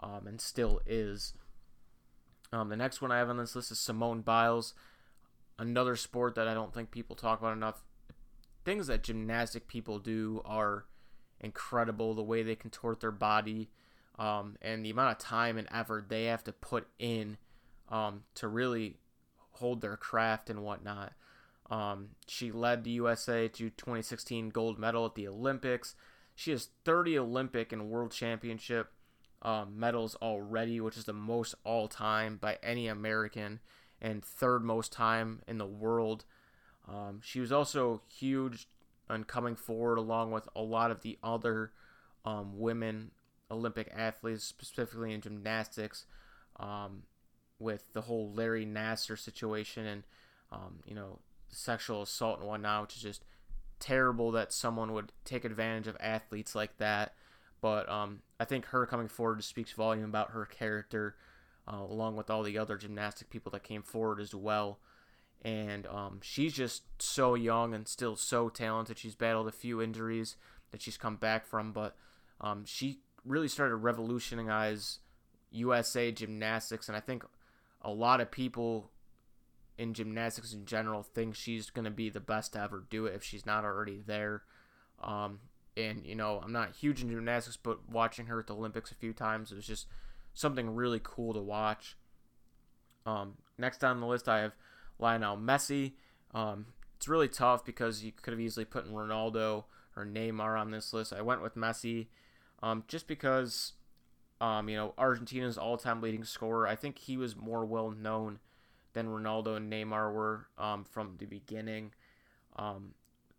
um, 0.00 0.26
and 0.26 0.40
still 0.40 0.80
is. 0.86 1.34
Um, 2.52 2.68
the 2.68 2.76
next 2.76 3.00
one 3.00 3.12
I 3.12 3.18
have 3.18 3.30
on 3.30 3.36
this 3.36 3.54
list 3.54 3.70
is 3.70 3.78
Simone 3.78 4.22
Biles, 4.22 4.74
another 5.58 5.94
sport 5.96 6.34
that 6.34 6.48
I 6.48 6.54
don't 6.54 6.74
think 6.74 6.90
people 6.90 7.14
talk 7.14 7.40
about 7.40 7.56
enough. 7.56 7.82
Things 8.64 8.88
that 8.88 9.02
gymnastic 9.02 9.68
people 9.68 9.98
do 9.98 10.42
are 10.44 10.84
incredible. 11.40 12.14
The 12.14 12.22
way 12.22 12.42
they 12.42 12.56
contort 12.56 13.00
their 13.00 13.12
body, 13.12 13.70
um, 14.18 14.56
and 14.60 14.84
the 14.84 14.90
amount 14.90 15.12
of 15.12 15.18
time 15.18 15.56
and 15.56 15.68
effort 15.70 16.08
they 16.08 16.24
have 16.24 16.44
to 16.44 16.52
put 16.52 16.88
in 16.98 17.38
um, 17.88 18.24
to 18.34 18.48
really 18.48 18.96
hold 19.52 19.80
their 19.80 19.96
craft 19.96 20.50
and 20.50 20.62
whatnot. 20.62 21.12
Um, 21.70 22.10
she 22.26 22.50
led 22.50 22.82
the 22.82 22.90
USA 22.90 23.46
to 23.46 23.70
2016 23.70 24.48
gold 24.48 24.78
medal 24.78 25.06
at 25.06 25.14
the 25.14 25.28
Olympics. 25.28 25.94
She 26.34 26.50
has 26.50 26.70
30 26.84 27.18
Olympic 27.18 27.72
and 27.72 27.88
World 27.88 28.10
Championship 28.10 28.92
um, 29.42 29.78
medals 29.78 30.16
already, 30.16 30.80
which 30.80 30.96
is 30.96 31.04
the 31.04 31.12
most 31.12 31.54
all 31.64 31.88
time 31.88 32.36
by 32.36 32.58
any 32.62 32.88
American 32.88 33.60
and 34.00 34.24
third 34.24 34.62
most 34.62 34.92
time 34.92 35.42
in 35.46 35.58
the 35.58 35.66
world. 35.66 36.24
Um, 36.88 37.20
she 37.22 37.40
was 37.40 37.52
also 37.52 38.02
huge 38.08 38.68
and 39.08 39.26
coming 39.26 39.56
forward 39.56 39.98
along 39.98 40.30
with 40.30 40.48
a 40.54 40.62
lot 40.62 40.90
of 40.90 41.02
the 41.02 41.18
other 41.22 41.72
um, 42.24 42.58
women 42.58 43.10
Olympic 43.50 43.90
athletes, 43.94 44.44
specifically 44.44 45.12
in 45.12 45.20
gymnastics, 45.20 46.06
um, 46.58 47.02
with 47.58 47.92
the 47.92 48.02
whole 48.02 48.32
Larry 48.32 48.64
Nassar 48.64 49.18
situation 49.18 49.86
and 49.86 50.02
um, 50.52 50.80
you 50.86 50.94
know 50.94 51.18
sexual 51.48 52.02
assault 52.02 52.38
and 52.38 52.48
whatnot, 52.48 52.82
which 52.82 52.96
is 52.96 53.02
just 53.02 53.24
terrible 53.80 54.30
that 54.32 54.52
someone 54.52 54.92
would 54.92 55.12
take 55.24 55.44
advantage 55.44 55.88
of 55.88 55.96
athletes 56.00 56.54
like 56.54 56.76
that. 56.78 57.14
But 57.60 57.88
um, 57.88 58.20
I 58.40 58.44
think 58.44 58.66
her 58.66 58.86
coming 58.86 59.06
forward 59.06 59.44
speaks 59.44 59.72
volume 59.72 60.06
about 60.06 60.32
her 60.32 60.44
character, 60.46 61.14
uh, 61.68 61.76
along 61.76 62.16
with 62.16 62.30
all 62.30 62.42
the 62.42 62.58
other 62.58 62.76
gymnastic 62.76 63.30
people 63.30 63.52
that 63.52 63.62
came 63.62 63.82
forward 63.82 64.20
as 64.20 64.34
well 64.34 64.80
and 65.42 65.86
um, 65.86 66.20
she's 66.22 66.52
just 66.52 66.82
so 66.98 67.34
young 67.34 67.74
and 67.74 67.88
still 67.88 68.16
so 68.16 68.48
talented. 68.48 68.98
She's 68.98 69.14
battled 69.14 69.48
a 69.48 69.52
few 69.52 69.80
injuries 69.80 70.36
that 70.70 70.82
she's 70.82 70.98
come 70.98 71.16
back 71.16 71.46
from, 71.46 71.72
but 71.72 71.96
um, 72.40 72.64
she 72.66 73.00
really 73.24 73.48
started 73.48 73.70
to 73.70 73.76
revolutionize 73.76 74.98
USA 75.50 76.12
gymnastics, 76.12 76.88
and 76.88 76.96
I 76.96 77.00
think 77.00 77.24
a 77.82 77.90
lot 77.90 78.20
of 78.20 78.30
people 78.30 78.90
in 79.78 79.94
gymnastics 79.94 80.52
in 80.52 80.66
general 80.66 81.02
think 81.02 81.34
she's 81.34 81.70
going 81.70 81.86
to 81.86 81.90
be 81.90 82.10
the 82.10 82.20
best 82.20 82.52
to 82.52 82.60
ever 82.60 82.84
do 82.90 83.06
it 83.06 83.14
if 83.14 83.24
she's 83.24 83.46
not 83.46 83.64
already 83.64 83.98
there. 84.04 84.42
Um, 85.02 85.40
and 85.76 86.04
you 86.06 86.14
know, 86.14 86.40
I'm 86.42 86.52
not 86.52 86.76
huge 86.76 87.02
in 87.02 87.08
gymnastics, 87.08 87.56
but 87.56 87.88
watching 87.90 88.26
her 88.26 88.40
at 88.40 88.46
the 88.46 88.54
Olympics 88.54 88.90
a 88.90 88.94
few 88.94 89.12
times, 89.12 89.52
it 89.52 89.56
was 89.56 89.66
just 89.66 89.86
something 90.34 90.74
really 90.74 91.00
cool 91.02 91.34
to 91.34 91.40
watch. 91.40 91.96
Um, 93.06 93.34
next 93.58 93.82
on 93.82 94.00
the 94.00 94.06
list, 94.06 94.28
I 94.28 94.40
have 94.40 94.52
Lionel 94.98 95.36
Messi. 95.36 95.92
Um, 96.34 96.66
it's 96.96 97.08
really 97.08 97.28
tough 97.28 97.64
because 97.64 98.04
you 98.04 98.12
could 98.12 98.32
have 98.32 98.40
easily 98.40 98.64
put 98.64 98.86
in 98.86 98.92
Ronaldo 98.92 99.64
or 99.96 100.04
Neymar 100.04 100.60
on 100.60 100.70
this 100.70 100.92
list. 100.92 101.12
I 101.12 101.22
went 101.22 101.42
with 101.42 101.56
Messi 101.56 102.08
um, 102.62 102.84
just 102.88 103.06
because, 103.06 103.72
um, 104.40 104.68
you 104.68 104.76
know, 104.76 104.94
Argentina's 104.98 105.58
all-time 105.58 106.00
leading 106.02 106.24
scorer. 106.24 106.66
I 106.66 106.76
think 106.76 106.98
he 106.98 107.16
was 107.16 107.36
more 107.36 107.64
well 107.64 107.90
known 107.90 108.38
than 108.92 109.06
Ronaldo 109.06 109.56
and 109.56 109.72
Neymar 109.72 110.12
were 110.12 110.46
um, 110.58 110.84
from 110.84 111.16
the 111.18 111.26
beginning. 111.26 111.92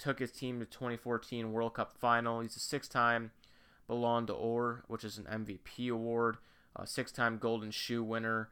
Took 0.02 0.18
his 0.18 0.32
team 0.32 0.60
to 0.60 0.66
2014 0.66 1.52
World 1.52 1.76
Cup 1.76 1.94
final. 1.94 2.40
He's 2.40 2.56
a 2.56 2.60
six-time 2.60 3.30
Ballon 3.88 4.26
d'Or, 4.26 4.84
which 4.88 5.04
is 5.04 5.20
an 5.20 5.26
MVP 5.26 5.92
award, 5.92 6.38
a 6.76 6.88
six-time 6.88 7.38
Golden 7.38 7.70
Shoe 7.70 8.04
winner. 8.04 8.50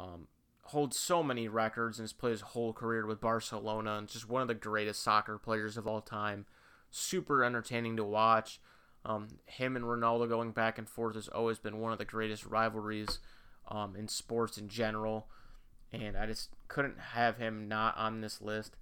Um, 0.00 0.26
holds 0.64 0.98
so 0.98 1.22
many 1.22 1.46
records 1.46 2.00
and 2.00 2.04
has 2.04 2.12
played 2.12 2.32
his 2.32 2.40
whole 2.40 2.72
career 2.72 3.06
with 3.06 3.20
Barcelona 3.20 3.98
and 3.98 4.08
just 4.08 4.28
one 4.28 4.42
of 4.42 4.48
the 4.48 4.54
greatest 4.54 5.00
soccer 5.00 5.38
players 5.38 5.76
of 5.76 5.86
all 5.86 6.00
time. 6.00 6.44
Super 6.90 7.44
entertaining 7.44 7.96
to 7.96 8.04
watch. 8.04 8.60
Um, 9.04 9.28
him 9.44 9.76
and 9.76 9.84
Ronaldo 9.84 10.28
going 10.28 10.50
back 10.50 10.76
and 10.76 10.88
forth 10.88 11.14
has 11.14 11.28
always 11.28 11.60
been 11.60 11.78
one 11.78 11.92
of 11.92 11.98
the 11.98 12.04
greatest 12.04 12.46
rivalries 12.46 13.20
um, 13.68 13.94
in 13.94 14.08
sports 14.08 14.58
in 14.58 14.68
general. 14.68 15.28
And 15.92 16.16
I 16.16 16.26
just 16.26 16.48
couldn't 16.66 16.98
have 16.98 17.36
him 17.36 17.68
not 17.68 17.96
on 17.96 18.22
this 18.22 18.40
list. 18.40 18.76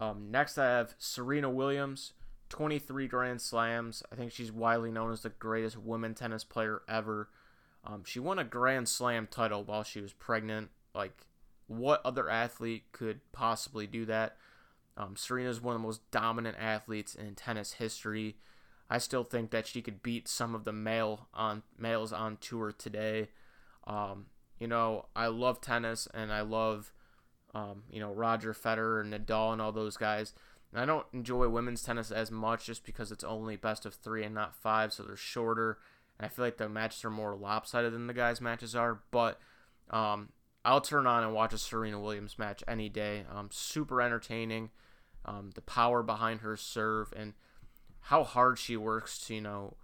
Um, 0.00 0.30
next, 0.30 0.58
I 0.58 0.66
have 0.66 0.94
Serena 0.98 1.50
Williams, 1.50 2.12
23 2.48 3.06
Grand 3.08 3.40
Slams. 3.40 4.02
I 4.12 4.16
think 4.16 4.32
she's 4.32 4.52
widely 4.52 4.90
known 4.90 5.12
as 5.12 5.22
the 5.22 5.30
greatest 5.30 5.78
women 5.78 6.14
tennis 6.14 6.44
player 6.44 6.82
ever. 6.88 7.28
Um, 7.84 8.02
she 8.04 8.20
won 8.20 8.38
a 8.38 8.44
Grand 8.44 8.88
Slam 8.88 9.28
title 9.30 9.64
while 9.64 9.84
she 9.84 10.00
was 10.00 10.12
pregnant. 10.12 10.70
Like, 10.94 11.26
what 11.66 12.00
other 12.04 12.28
athlete 12.28 12.84
could 12.92 13.20
possibly 13.32 13.86
do 13.86 14.04
that? 14.06 14.36
Um, 14.96 15.16
Serena 15.16 15.50
is 15.50 15.60
one 15.60 15.74
of 15.74 15.80
the 15.80 15.86
most 15.86 16.10
dominant 16.10 16.56
athletes 16.58 17.14
in 17.14 17.34
tennis 17.34 17.74
history. 17.74 18.36
I 18.88 18.98
still 18.98 19.24
think 19.24 19.50
that 19.50 19.66
she 19.66 19.82
could 19.82 20.02
beat 20.02 20.28
some 20.28 20.54
of 20.54 20.64
the 20.64 20.72
male 20.72 21.28
on 21.34 21.62
males 21.78 22.12
on 22.12 22.38
tour 22.38 22.72
today. 22.72 23.28
Um, 23.86 24.26
you 24.58 24.68
know, 24.68 25.06
I 25.14 25.26
love 25.26 25.60
tennis 25.60 26.08
and 26.14 26.32
I 26.32 26.40
love, 26.40 26.92
um, 27.56 27.84
you 27.90 28.00
know, 28.00 28.12
Roger 28.12 28.52
Federer 28.52 29.00
and 29.00 29.12
Nadal 29.12 29.54
and 29.54 29.62
all 29.62 29.72
those 29.72 29.96
guys. 29.96 30.34
And 30.72 30.80
I 30.80 30.84
don't 30.84 31.06
enjoy 31.14 31.48
women's 31.48 31.82
tennis 31.82 32.10
as 32.10 32.30
much 32.30 32.66
just 32.66 32.84
because 32.84 33.10
it's 33.10 33.24
only 33.24 33.56
best 33.56 33.86
of 33.86 33.94
three 33.94 34.24
and 34.24 34.34
not 34.34 34.54
five, 34.54 34.92
so 34.92 35.02
they're 35.02 35.16
shorter. 35.16 35.78
And 36.18 36.26
I 36.26 36.28
feel 36.28 36.44
like 36.44 36.58
the 36.58 36.68
matches 36.68 37.02
are 37.06 37.10
more 37.10 37.34
lopsided 37.34 37.94
than 37.94 38.08
the 38.08 38.12
guys' 38.12 38.42
matches 38.42 38.76
are. 38.76 39.00
But 39.10 39.40
um, 39.88 40.28
I'll 40.66 40.82
turn 40.82 41.06
on 41.06 41.24
and 41.24 41.32
watch 41.32 41.54
a 41.54 41.58
Serena 41.58 41.98
Williams 41.98 42.38
match 42.38 42.62
any 42.68 42.90
day. 42.90 43.24
Um, 43.34 43.48
super 43.50 44.02
entertaining. 44.02 44.68
Um, 45.24 45.52
the 45.54 45.62
power 45.62 46.02
behind 46.02 46.40
her 46.42 46.58
serve 46.58 47.10
and 47.16 47.32
how 48.00 48.22
hard 48.22 48.58
she 48.58 48.76
works 48.76 49.18
to 49.26 49.34
you 49.34 49.40
know 49.40 49.76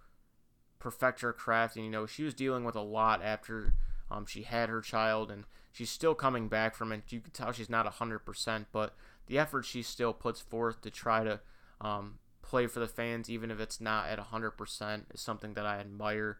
perfect 0.78 1.22
her 1.22 1.32
craft. 1.32 1.76
And 1.76 1.86
you 1.86 1.90
know 1.90 2.04
she 2.04 2.22
was 2.22 2.34
dealing 2.34 2.64
with 2.64 2.76
a 2.76 2.82
lot 2.82 3.22
after 3.24 3.72
um, 4.10 4.26
she 4.26 4.42
had 4.42 4.68
her 4.68 4.82
child, 4.82 5.30
and 5.30 5.44
she's 5.72 5.90
still 5.90 6.14
coming 6.14 6.48
back 6.48 6.74
from 6.74 6.92
it. 6.92 7.02
You 7.08 7.20
can 7.20 7.32
tell 7.32 7.52
she's 7.52 7.70
not 7.70 7.86
hundred 7.86 8.20
percent, 8.20 8.68
but 8.72 8.94
the 9.26 9.38
effort 9.38 9.64
she 9.64 9.82
still 9.82 10.12
puts 10.12 10.40
forth 10.40 10.80
to 10.82 10.90
try 10.90 11.24
to 11.24 11.40
um, 11.80 12.18
play 12.42 12.66
for 12.66 12.80
the 12.80 12.88
fans, 12.88 13.28
even 13.28 13.50
if 13.50 13.58
it's 13.58 13.80
not 13.80 14.08
at 14.08 14.18
hundred 14.18 14.52
percent, 14.52 15.06
is 15.12 15.20
something 15.20 15.54
that 15.54 15.66
I 15.66 15.78
admire. 15.78 16.38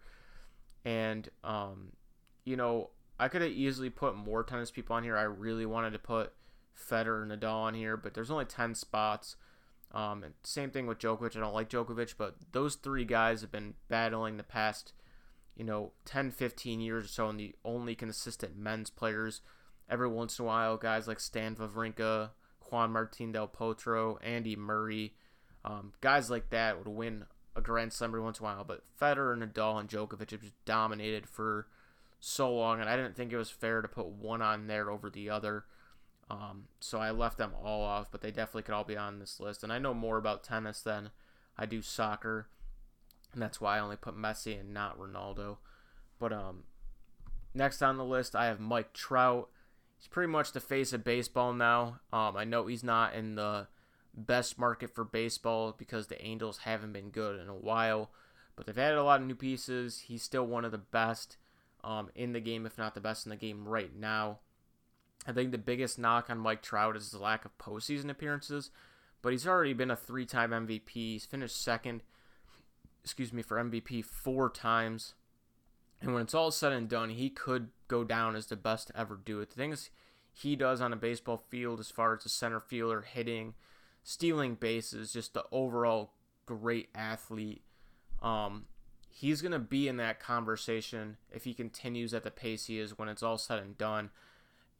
And 0.85 1.29
um, 1.43 1.93
you 2.45 2.57
know, 2.57 2.91
I 3.19 3.29
could 3.29 3.43
have 3.43 3.53
easily 3.53 3.91
put 3.91 4.17
more 4.17 4.43
tennis 4.43 4.71
people 4.71 4.97
on 4.97 5.05
here. 5.05 5.17
I 5.17 5.23
really 5.23 5.67
wanted 5.67 5.93
to 5.93 5.99
put 5.99 6.33
Federer 6.77 7.23
and 7.23 7.33
Nadal 7.33 7.55
on 7.55 7.75
here, 7.75 7.97
but 7.97 8.15
there's 8.15 8.31
only 8.31 8.45
10 8.45 8.75
spots. 8.75 9.37
Um, 9.93 10.25
same 10.43 10.71
thing 10.71 10.87
with 10.87 10.99
Djokovic. 10.99 11.37
I 11.37 11.41
don't 11.41 11.55
like 11.55 11.69
Djokovic, 11.69 12.15
but 12.17 12.37
those 12.53 12.77
three 12.77 13.05
guys 13.05 13.43
have 13.43 13.53
been 13.53 13.75
battling 13.89 14.37
the 14.37 14.43
past, 14.43 14.93
you 15.57 15.65
know, 15.65 15.93
10, 16.05 16.31
15 16.31 16.81
years 16.81 17.05
or 17.05 17.09
so, 17.09 17.29
and 17.29 17.39
the 17.39 17.55
only 17.65 17.95
consistent 17.95 18.57
men's 18.57 18.91
players. 18.91 19.41
Every 19.91 20.09
once 20.09 20.39
in 20.39 20.45
a 20.45 20.49
while, 20.49 20.77
guys 20.77 21.07
like 21.07 21.21
Stan 21.21 21.57
Wawrinka, 21.57 22.31
Juan 22.71 22.93
Martin 22.93 23.33
Del 23.33 23.49
Potro, 23.49 24.17
Andy 24.23 24.57
Murray, 24.57 25.15
um, 25.65 25.93
guys 26.01 26.31
like 26.31 26.51
that 26.51 26.79
would 26.79 26.89
win 26.89 27.27
a 27.55 27.61
Grand 27.61 27.93
Slam 27.93 28.11
every 28.11 28.21
once 28.21 28.41
in 28.41 28.47
a 28.47 28.49
while. 28.49 28.65
But 28.65 28.83
Federer, 29.01 29.35
and 29.35 29.43
Nadal, 29.43 29.79
and 29.79 29.89
Djokovic 29.89 30.29
just 30.29 30.65
dominated 30.65 31.29
for– 31.29 31.67
so 32.25 32.55
long, 32.55 32.81
and 32.81 32.89
I 32.89 32.97
didn't 32.97 33.17
think 33.17 33.33
it 33.33 33.37
was 33.37 33.51
fair 33.51 33.83
to 33.83 33.89
put 33.89 34.07
one 34.07 34.41
on 34.41 34.69
there 34.69 34.91
over 34.91 35.11
the 35.11 35.29
other. 35.29 35.65
Um, 36.31 36.67
so 36.79 36.99
I 36.99 37.11
left 37.11 37.37
them 37.37 37.51
all 37.63 37.83
off, 37.83 38.13
but 38.13 38.21
they 38.21 38.31
definitely 38.31 38.63
could 38.63 38.75
all 38.75 38.85
be 38.85 38.97
on 38.97 39.19
this 39.19 39.41
list. 39.41 39.65
And 39.65 39.73
I 39.73 39.81
know 39.81 39.93
more 39.93 40.19
about 40.19 40.45
tennis 40.45 40.83
than 40.83 41.11
I 41.59 41.67
do 41.67 41.83
soccer, 41.83 42.47
and 43.33 43.43
that's 43.43 43.61
why 43.61 43.77
I 43.77 43.81
only 43.81 43.97
put 43.97 44.17
Messi 44.17 44.59
and 44.59 44.73
not 44.73 44.99
Ronaldo. 44.99 45.59
But 46.19 46.33
um, 46.33 46.65
next 47.55 47.83
on 47.83 47.97
the 47.97 48.05
list, 48.05 48.37
I 48.37 48.47
have 48.47 48.61
Mike 48.61 48.93
Trout. 48.93 49.49
He's 49.99 50.09
pretty 50.09 50.31
much 50.31 50.53
the 50.53 50.61
face 50.61 50.93
of 50.93 51.05
baseball 51.05 51.53
now. 51.53 52.01
Um, 52.13 52.37
I 52.37 52.45
know 52.45 52.67
he's 52.67 52.85
not 52.85 53.15
in 53.15 53.37
the 53.37 53.69
best 54.15 54.59
market 54.59 54.95
for 54.95 55.05
baseball 55.05 55.75
because 55.77 56.07
the 56.07 56.23
Angels 56.23 56.59
haven't 56.59 56.93
been 56.93 57.11
good 57.11 57.41
in 57.41 57.49
a 57.49 57.55
while, 57.55 58.11
But 58.57 58.67
they've 58.67 58.79
added 58.79 58.99
a 58.99 59.05
lot 59.05 59.21
of 59.21 59.27
new 59.27 59.35
pieces. 59.35 60.01
He's 60.01 60.23
still 60.23 60.47
one 60.47 60.65
of 60.65 60.73
the 60.73 60.79
best 60.79 61.37
um, 61.83 62.11
in 62.15 62.33
the 62.33 62.41
game, 62.41 62.67
if 62.67 62.77
not 62.77 62.95
the 62.95 63.01
best 63.01 63.27
in 63.27 63.31
the 63.31 63.37
game 63.37 63.67
right 63.67 63.95
now. 63.95 64.41
I 65.27 65.33
think 65.33 65.53
the 65.53 65.59
biggest 65.59 65.99
knock 65.99 66.29
on 66.29 66.39
Mike 66.39 66.63
Trout 66.63 66.97
is 66.97 67.11
the 67.11 67.19
lack 67.19 67.45
of 67.45 67.57
postseason 67.57 68.11
appearances, 68.11 68.71
but 69.23 69.33
he's 69.33 69.47
already 69.47 69.73
been 69.73 69.91
a 69.91 69.97
three 69.97 70.27
time 70.27 70.51
MVP. 70.51 70.91
He's 70.91 71.27
finished 71.27 71.63
second, 71.63 72.03
excuse 73.03 73.33
me, 73.33 73.43
for 73.43 73.57
MVP 73.57 74.05
four 74.05 74.51
times. 74.51 75.15
And 76.01 76.13
when 76.13 76.23
it's 76.23 76.35
all 76.35 76.51
said 76.51 76.73
and 76.73 76.89
done, 76.89 77.11
he 77.11 77.31
could 77.31 77.69
go 77.89 78.05
down 78.05 78.35
as 78.35 78.47
the 78.47 78.57
best 78.57 78.89
to 78.89 78.99
ever 78.99 79.19
do 79.23 79.41
it. 79.41 79.51
The 79.51 79.57
things 79.57 79.91
he 80.33 80.57
does 80.57 80.81
on 80.81 80.93
a 80.93 80.97
baseball 80.97 81.37
field, 81.37 81.81
as 81.81 81.91
far 81.91 82.15
as 82.15 82.23
the 82.23 82.29
center 82.29 82.61
fielder 82.61 83.03
hitting, 83.03 83.55
stealing 84.03 84.55
bases, 84.55 85.13
just 85.13 85.35
the 85.35 85.45
overall 85.53 86.13
great 86.47 86.89
athlete. 86.95 87.63
Um, 88.21 88.67
he's 89.09 89.43
going 89.43 89.53
to 89.53 89.59
be 89.59 89.89
in 89.89 89.97
that 89.99 90.21
conversation 90.21 91.19
if 91.31 91.45
he 91.45 91.55
continues 91.55 92.15
at 92.15 92.25
the 92.25 92.31
pace 92.31 92.67
he 92.67 92.79
is 92.79 92.99
when 92.99 93.09
it's 93.09 93.23
all 93.23 93.39
said 93.39 93.59
and 93.59 93.77
done. 93.79 94.11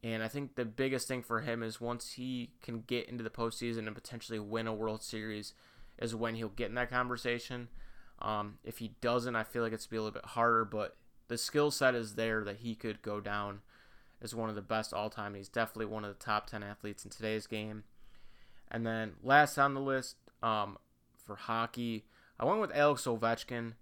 And 0.03 0.21
I 0.21 0.27
think 0.27 0.55
the 0.55 0.65
biggest 0.65 1.07
thing 1.07 1.23
for 1.23 1.41
him 1.41 1.63
is 1.63 1.79
once 1.79 2.13
he 2.13 2.51
can 2.61 2.81
get 2.81 3.07
into 3.07 3.23
the 3.23 3.29
postseason 3.29 3.87
and 3.87 3.95
potentially 3.95 4.39
win 4.39 4.67
a 4.67 4.73
World 4.73 5.01
Series, 5.01 5.53
is 5.99 6.15
when 6.15 6.35
he'll 6.35 6.49
get 6.49 6.69
in 6.69 6.75
that 6.75 6.89
conversation. 6.89 7.69
Um, 8.19 8.59
if 8.63 8.77
he 8.77 8.95
doesn't, 9.01 9.35
I 9.35 9.43
feel 9.43 9.63
like 9.63 9.73
it's 9.73 9.87
be 9.87 9.97
a 9.97 10.01
little 10.01 10.13
bit 10.13 10.25
harder, 10.25 10.65
but 10.65 10.95
the 11.27 11.37
skill 11.37 11.71
set 11.71 11.95
is 11.95 12.15
there 12.15 12.43
that 12.43 12.57
he 12.57 12.75
could 12.75 13.01
go 13.01 13.19
down 13.19 13.61
as 14.21 14.33
one 14.33 14.49
of 14.49 14.55
the 14.55 14.61
best 14.61 14.93
all 14.93 15.09
time. 15.09 15.35
He's 15.35 15.49
definitely 15.49 15.87
one 15.87 16.05
of 16.05 16.17
the 16.17 16.23
top 16.23 16.47
10 16.47 16.63
athletes 16.63 17.03
in 17.03 17.11
today's 17.11 17.47
game. 17.47 17.83
And 18.71 18.87
then 18.87 19.13
last 19.21 19.57
on 19.57 19.73
the 19.73 19.81
list 19.81 20.15
um, 20.41 20.77
for 21.25 21.35
hockey, 21.35 22.05
I 22.39 22.45
went 22.45 22.61
with 22.61 22.75
Alex 22.75 23.03
Ovechkin 23.03 23.73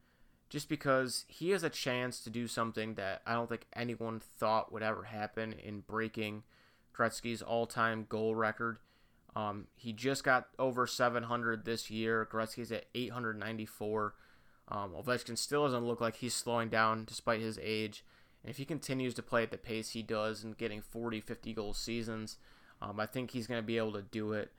just 0.50 0.68
because 0.68 1.26
he 1.30 1.52
has 1.52 1.64
a 1.64 1.70
chance 1.70 2.20
to 2.22 2.30
do 2.30 2.48
something 2.48 2.96
that 2.96 3.22
I 3.26 3.34
don't 3.34 3.48
think 3.48 3.68
anyone 3.74 4.20
thought 4.20 4.72
would 4.74 4.84
ever 4.84 5.04
happen 5.04 5.54
in 5.54 5.82
breaking 5.82 6.44
Gretzky's 6.94 7.42
all-time 7.42 8.06
goal 8.10 8.36
record. 8.36 8.80
Um, 9.36 9.68
he 9.76 9.94
just 9.94 10.24
got 10.24 10.48
over 10.60 10.86
700 10.86 11.66
this 11.66 11.90
year. 11.90 12.28
Gretzky's 12.32 12.72
at 12.72 12.86
894. 12.94 14.14
Um, 14.68 14.92
Ovechkin 14.92 15.38
still 15.38 15.64
doesn't 15.64 15.86
look 15.86 16.02
like 16.02 16.18
he's 16.18 16.34
slowing 16.34 16.70
down 16.70 17.06
despite 17.06 17.42
his 17.42 17.60
age. 17.62 18.04
And 18.44 18.50
if 18.50 18.58
he 18.58 18.66
continues 18.66 19.14
to 19.16 19.24
play 19.24 19.44
at 19.44 19.52
the 19.52 19.58
pace 19.58 19.92
he 19.92 20.02
does 20.02 20.44
and 20.44 20.58
getting 20.58 20.82
40, 20.82 21.22
50 21.22 21.54
goal 21.54 21.74
seasons, 21.74 22.38
um, 22.82 23.00
I 23.00 23.06
think 23.06 23.32
he's 23.32 23.48
going 23.48 23.62
to 23.62 23.66
be 23.66 23.78
able 23.78 23.94
to 23.94 24.02
do 24.02 24.34
it. 24.34 24.52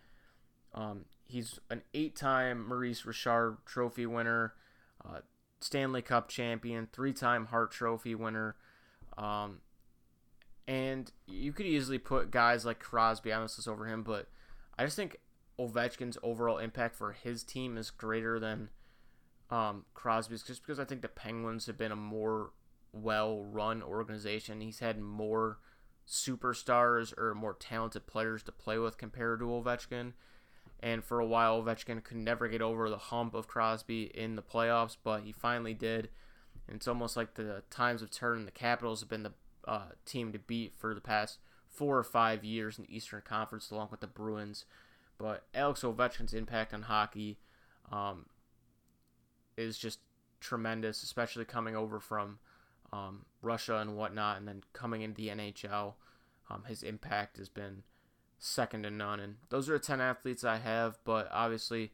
Um, 0.75 1.07
he's 1.27 1.59
an 1.71 1.83
eight-time 1.93 2.67
Maurice 2.67 3.05
Richard 3.05 3.59
Trophy 3.67 4.07
winner. 4.07 4.55
Uh, 5.05 5.21
Stanley 5.61 6.03
Cup 6.03 6.29
champion, 6.29 6.89
three 6.93 7.13
time 7.13 7.47
Hart 7.47 7.73
Trophy 7.73 8.15
winner. 8.15 8.57
Um, 9.17 9.59
and 10.67 11.11
you 11.27 11.53
could 11.53 11.67
easily 11.67 11.99
put 11.99 12.31
guys 12.31 12.65
like 12.65 12.79
Crosby 12.79 13.33
on 13.33 13.43
this 13.43 13.59
list 13.59 13.69
over 13.69 13.87
him, 13.87 14.03
but 14.03 14.29
I 14.83 14.87
just 14.87 14.97
think 14.97 15.19
Ovechkin's 15.61 16.19
overall 16.25 16.59
impact 16.59 16.97
for 16.97 17.13
his 17.13 17.45
team 17.45 17.79
is 17.79 17.89
greater 17.89 18.41
than 18.41 18.69
um, 19.49 19.85
Crosby's 19.95 20.43
just 20.43 20.67
because 20.67 20.81
I 20.81 20.85
think 20.85 21.03
the 21.03 21.09
Penguins 21.09 21.67
have 21.67 21.79
been 21.79 21.93
a 21.93 21.97
more 21.97 22.51
well 22.93 23.45
run 23.45 23.81
organization. 23.81 24.61
He's 24.61 24.81
had 24.81 25.01
more 25.01 25.59
superstars 26.09 27.17
or 27.17 27.33
more 27.33 27.55
talented 27.55 28.09
players 28.09 28.43
to 28.43 28.51
play 28.51 28.77
with 28.77 28.99
compared 28.99 29.39
to 29.39 29.45
Ovechkin. 29.45 30.15
And 30.81 31.05
for 31.05 31.21
a 31.21 31.27
while, 31.27 31.63
Ovechkin 31.63 32.03
could 32.03 32.17
never 32.17 32.49
get 32.49 32.61
over 32.61 32.91
the 32.91 32.99
hump 32.99 33.35
of 33.35 33.47
Crosby 33.47 34.11
in 34.13 34.35
the 34.35 34.43
playoffs, 34.43 34.97
but 35.01 35.23
he 35.23 35.31
finally 35.31 35.75
did. 35.75 36.09
And 36.67 36.75
it's 36.75 36.89
almost 36.89 37.17
like 37.17 37.35
the 37.35 37.63
times 37.71 38.01
have 38.01 38.11
turned. 38.11 38.49
The 38.49 38.51
Capitals 38.51 38.99
have 38.99 39.09
been 39.09 39.23
the 39.23 39.33
uh, 39.65 39.91
team 40.05 40.33
to 40.33 40.41
beat 40.41 40.75
for 40.77 40.93
the 40.93 41.01
past 41.01 41.39
four 41.73 41.99
or 41.99 42.05
five 42.05 42.45
years 42.45 42.79
in 42.79 42.85
the 42.85 42.95
Eastern 42.95 43.23
Conference, 43.25 43.71
along 43.71 43.89
with 43.91 44.01
the 44.01 44.07
Bruins. 44.07 44.65
But 45.19 45.45
Alex 45.55 45.83
Ovechkin's 45.83 46.35
impact 46.35 46.75
on 46.75 46.83
hockey 46.83 47.39
um, 47.91 48.27
is 49.57 49.79
just 49.79 50.01
tremendous, 50.41 51.03
especially 51.03 51.45
coming 51.45 51.77
over 51.77 51.99
from 51.99 52.39
um, 52.93 53.25
Russia 53.41 53.77
and 53.77 53.97
whatnot, 53.97 54.39
and 54.39 54.47
then 54.47 54.63
coming 54.73 55.03
into 55.03 55.17
the 55.17 55.29
NHL. 55.29 55.95
Um, 56.51 56.65
his 56.67 56.83
impact 56.83 57.39
has 57.39 57.49
been 57.49 57.85
second 58.39 58.83
to 58.83 58.91
none. 58.91 59.21
And 59.21 59.37
those 59.49 59.71
are 59.71 59.75
the 59.75 59.79
10 59.79 60.01
athletes 60.01 60.45
I 60.45 60.59
have, 60.59 60.99
but 61.05 61.29
obviously 61.33 61.93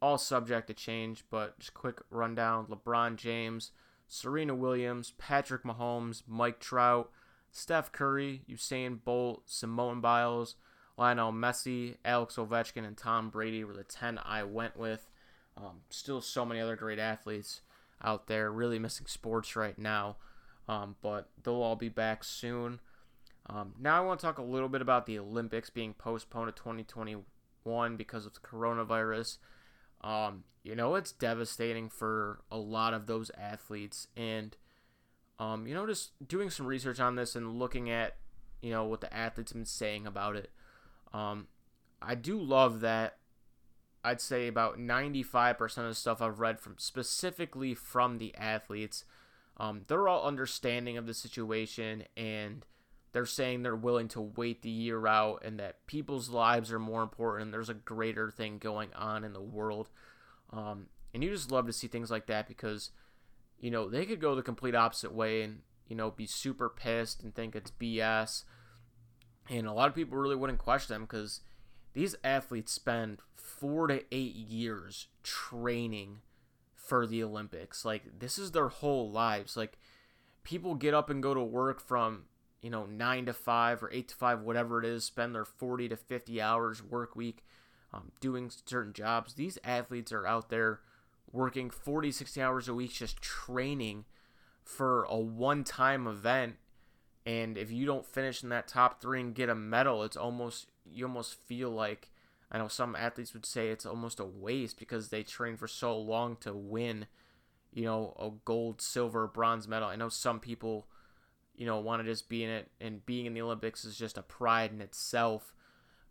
all 0.00 0.18
subject 0.18 0.66
to 0.68 0.74
change. 0.74 1.24
But 1.30 1.58
just 1.58 1.74
quick 1.74 2.00
rundown 2.10 2.66
LeBron 2.66 3.16
James, 3.16 3.70
Serena 4.08 4.54
Williams, 4.54 5.12
Patrick 5.18 5.62
Mahomes, 5.62 6.22
Mike 6.26 6.58
Trout, 6.58 7.10
Steph 7.56 7.90
Curry, 7.90 8.42
Usain 8.50 9.02
Bolt, 9.02 9.44
Simone 9.46 10.02
Biles, 10.02 10.56
Lionel 10.98 11.32
Messi, 11.32 11.96
Alex 12.04 12.36
Ovechkin, 12.36 12.86
and 12.86 12.98
Tom 12.98 13.30
Brady 13.30 13.64
were 13.64 13.72
the 13.72 13.82
10 13.82 14.20
I 14.22 14.42
went 14.42 14.76
with. 14.76 15.08
Um, 15.56 15.80
still 15.88 16.20
so 16.20 16.44
many 16.44 16.60
other 16.60 16.76
great 16.76 16.98
athletes 16.98 17.62
out 18.04 18.26
there, 18.26 18.52
really 18.52 18.78
missing 18.78 19.06
sports 19.06 19.56
right 19.56 19.78
now. 19.78 20.16
Um, 20.68 20.96
but 21.00 21.30
they'll 21.42 21.54
all 21.54 21.76
be 21.76 21.88
back 21.88 22.24
soon. 22.24 22.80
Um, 23.46 23.72
now 23.80 23.96
I 23.96 24.04
want 24.04 24.20
to 24.20 24.26
talk 24.26 24.36
a 24.36 24.42
little 24.42 24.68
bit 24.68 24.82
about 24.82 25.06
the 25.06 25.18
Olympics 25.18 25.70
being 25.70 25.94
postponed 25.94 26.54
to 26.54 26.62
2021 26.62 27.96
because 27.96 28.26
of 28.26 28.34
the 28.34 28.40
coronavirus. 28.40 29.38
Um, 30.02 30.44
you 30.62 30.74
know, 30.74 30.94
it's 30.94 31.12
devastating 31.12 31.88
for 31.88 32.42
a 32.50 32.58
lot 32.58 32.92
of 32.92 33.06
those 33.06 33.30
athletes. 33.38 34.08
And, 34.14 34.54
um, 35.38 35.66
you 35.66 35.74
know, 35.74 35.86
just 35.86 36.10
doing 36.26 36.50
some 36.50 36.66
research 36.66 37.00
on 37.00 37.14
this 37.14 37.36
and 37.36 37.58
looking 37.58 37.90
at, 37.90 38.16
you 38.62 38.70
know, 38.70 38.84
what 38.84 39.00
the 39.00 39.14
athletes 39.14 39.52
have 39.52 39.58
been 39.58 39.66
saying 39.66 40.06
about 40.06 40.36
it. 40.36 40.50
Um, 41.12 41.48
I 42.00 42.14
do 42.14 42.40
love 42.40 42.80
that. 42.80 43.18
I'd 44.04 44.20
say 44.20 44.46
about 44.46 44.78
95% 44.78 45.78
of 45.78 45.84
the 45.84 45.94
stuff 45.94 46.22
I've 46.22 46.38
read 46.38 46.60
from 46.60 46.76
specifically 46.78 47.74
from 47.74 48.18
the 48.18 48.34
athletes, 48.36 49.04
um, 49.56 49.82
they're 49.88 50.06
all 50.06 50.26
understanding 50.26 50.96
of 50.96 51.06
the 51.06 51.14
situation 51.14 52.04
and 52.16 52.64
they're 53.12 53.26
saying 53.26 53.62
they're 53.62 53.74
willing 53.74 54.08
to 54.08 54.20
wait 54.20 54.62
the 54.62 54.68
year 54.68 55.06
out 55.06 55.42
and 55.44 55.58
that 55.58 55.86
people's 55.86 56.28
lives 56.28 56.70
are 56.70 56.78
more 56.78 57.02
important 57.02 57.50
there's 57.50 57.70
a 57.70 57.74
greater 57.74 58.30
thing 58.30 58.58
going 58.58 58.92
on 58.94 59.24
in 59.24 59.32
the 59.32 59.40
world. 59.40 59.88
Um, 60.52 60.86
and 61.14 61.24
you 61.24 61.30
just 61.30 61.50
love 61.50 61.66
to 61.66 61.72
see 61.72 61.88
things 61.88 62.10
like 62.10 62.26
that 62.26 62.46
because, 62.46 62.90
you 63.60 63.70
know, 63.70 63.88
they 63.88 64.04
could 64.04 64.20
go 64.20 64.34
the 64.34 64.42
complete 64.42 64.74
opposite 64.74 65.12
way 65.12 65.42
and, 65.42 65.60
you 65.88 65.96
know, 65.96 66.10
be 66.10 66.26
super 66.26 66.68
pissed 66.68 67.22
and 67.22 67.34
think 67.34 67.54
it's 67.56 67.70
BS. 67.70 68.44
And 69.48 69.66
a 69.66 69.72
lot 69.72 69.88
of 69.88 69.94
people 69.94 70.18
really 70.18 70.36
wouldn't 70.36 70.58
question 70.58 70.94
them 70.94 71.02
because 71.02 71.40
these 71.92 72.16
athletes 72.24 72.72
spend 72.72 73.18
four 73.34 73.86
to 73.86 74.02
eight 74.12 74.34
years 74.34 75.08
training 75.22 76.20
for 76.74 77.06
the 77.06 77.22
Olympics. 77.22 77.84
Like, 77.84 78.18
this 78.18 78.38
is 78.38 78.52
their 78.52 78.68
whole 78.68 79.10
lives. 79.10 79.56
Like, 79.56 79.78
people 80.44 80.74
get 80.74 80.94
up 80.94 81.10
and 81.10 81.22
go 81.22 81.34
to 81.34 81.42
work 81.42 81.80
from 81.80 82.24
you 82.66 82.70
know, 82.70 82.84
nine 82.86 83.26
to 83.26 83.32
five 83.32 83.80
or 83.80 83.92
eight 83.92 84.08
to 84.08 84.16
five, 84.16 84.40
whatever 84.40 84.80
it 84.80 84.84
is, 84.84 85.04
spend 85.04 85.32
their 85.32 85.44
40 85.44 85.88
to 85.90 85.96
50 85.96 86.40
hours 86.40 86.82
work 86.82 87.14
week 87.14 87.44
um, 87.92 88.10
doing 88.20 88.50
certain 88.64 88.92
jobs. 88.92 89.34
These 89.34 89.56
athletes 89.62 90.10
are 90.10 90.26
out 90.26 90.48
there 90.48 90.80
working 91.36 91.70
40, 91.70 92.12
60 92.12 92.42
hours 92.42 92.68
a 92.68 92.74
week 92.74 92.92
just 92.92 93.20
training 93.20 94.04
for 94.64 95.04
a 95.04 95.18
one 95.18 95.64
time 95.64 96.06
event. 96.06 96.56
And 97.24 97.58
if 97.58 97.70
you 97.70 97.86
don't 97.86 98.06
finish 98.06 98.42
in 98.42 98.48
that 98.50 98.68
top 98.68 99.00
three 99.00 99.20
and 99.20 99.34
get 99.34 99.48
a 99.48 99.54
medal, 99.54 100.04
it's 100.04 100.16
almost, 100.16 100.68
you 100.84 101.06
almost 101.06 101.34
feel 101.46 101.70
like, 101.70 102.10
I 102.50 102.58
know 102.58 102.68
some 102.68 102.94
athletes 102.94 103.34
would 103.34 103.44
say 103.44 103.68
it's 103.68 103.86
almost 103.86 104.20
a 104.20 104.24
waste 104.24 104.78
because 104.78 105.08
they 105.08 105.24
train 105.24 105.56
for 105.56 105.66
so 105.66 105.98
long 105.98 106.36
to 106.40 106.52
win, 106.54 107.06
you 107.72 107.84
know, 107.84 108.14
a 108.18 108.30
gold, 108.44 108.80
silver, 108.80 109.26
bronze 109.26 109.66
medal. 109.66 109.88
I 109.88 109.96
know 109.96 110.08
some 110.08 110.38
people 110.38 110.86
you 111.56 111.66
know, 111.66 111.80
want 111.80 112.02
to 112.02 112.08
just 112.08 112.28
be 112.28 112.44
in 112.44 112.50
it, 112.50 112.68
and 112.80 113.04
being 113.06 113.26
in 113.26 113.34
the 113.34 113.40
Olympics 113.40 113.84
is 113.84 113.96
just 113.96 114.18
a 114.18 114.22
pride 114.22 114.72
in 114.72 114.80
itself. 114.80 115.54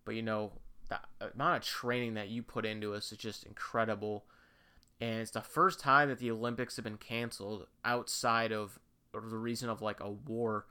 But 0.04 0.16
you 0.16 0.24
know, 0.24 0.54
the 0.90 1.00
amount 1.34 1.58
of 1.58 1.64
training 1.64 2.16
that 2.16 2.30
you 2.30 2.44
put 2.44 2.66
into 2.66 2.94
us 2.94 3.12
is 3.12 3.18
just 3.18 3.46
incredible. 3.46 4.26
And 5.02 5.20
it's 5.22 5.32
the 5.32 5.42
first 5.42 5.80
time 5.80 6.10
that 6.10 6.20
the 6.20 6.32
Olympics 6.32 6.78
have 6.78 6.86
been 6.86 6.98
canceled 6.98 7.68
outside 7.84 8.52
of 8.52 8.80
the 9.14 9.20
reason 9.20 9.70
of 9.70 9.82
like 9.82 10.00
a 10.00 10.10
war. 10.10 10.66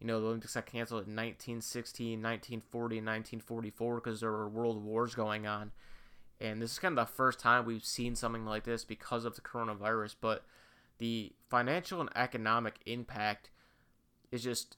You 0.00 0.06
know, 0.06 0.20
the 0.20 0.26
Olympics 0.26 0.54
got 0.54 0.66
canceled 0.66 1.06
in 1.06 1.14
1916, 1.14 2.22
1940, 2.22 2.98
and 2.98 3.06
1944 3.06 3.94
because 3.96 4.20
there 4.20 4.30
were 4.30 4.48
world 4.48 4.82
wars 4.82 5.14
going 5.14 5.46
on. 5.46 5.72
And 6.40 6.62
this 6.62 6.72
is 6.72 6.78
kind 6.78 6.96
of 6.96 7.06
the 7.06 7.12
first 7.12 7.40
time 7.40 7.64
we've 7.64 7.84
seen 7.84 8.14
something 8.14 8.44
like 8.44 8.64
this 8.64 8.84
because 8.84 9.24
of 9.24 9.34
the 9.34 9.40
coronavirus. 9.40 10.14
But 10.20 10.44
the 10.98 11.32
financial 11.48 12.00
and 12.00 12.10
economic 12.14 12.80
impact 12.86 13.50
is 14.30 14.42
just 14.42 14.76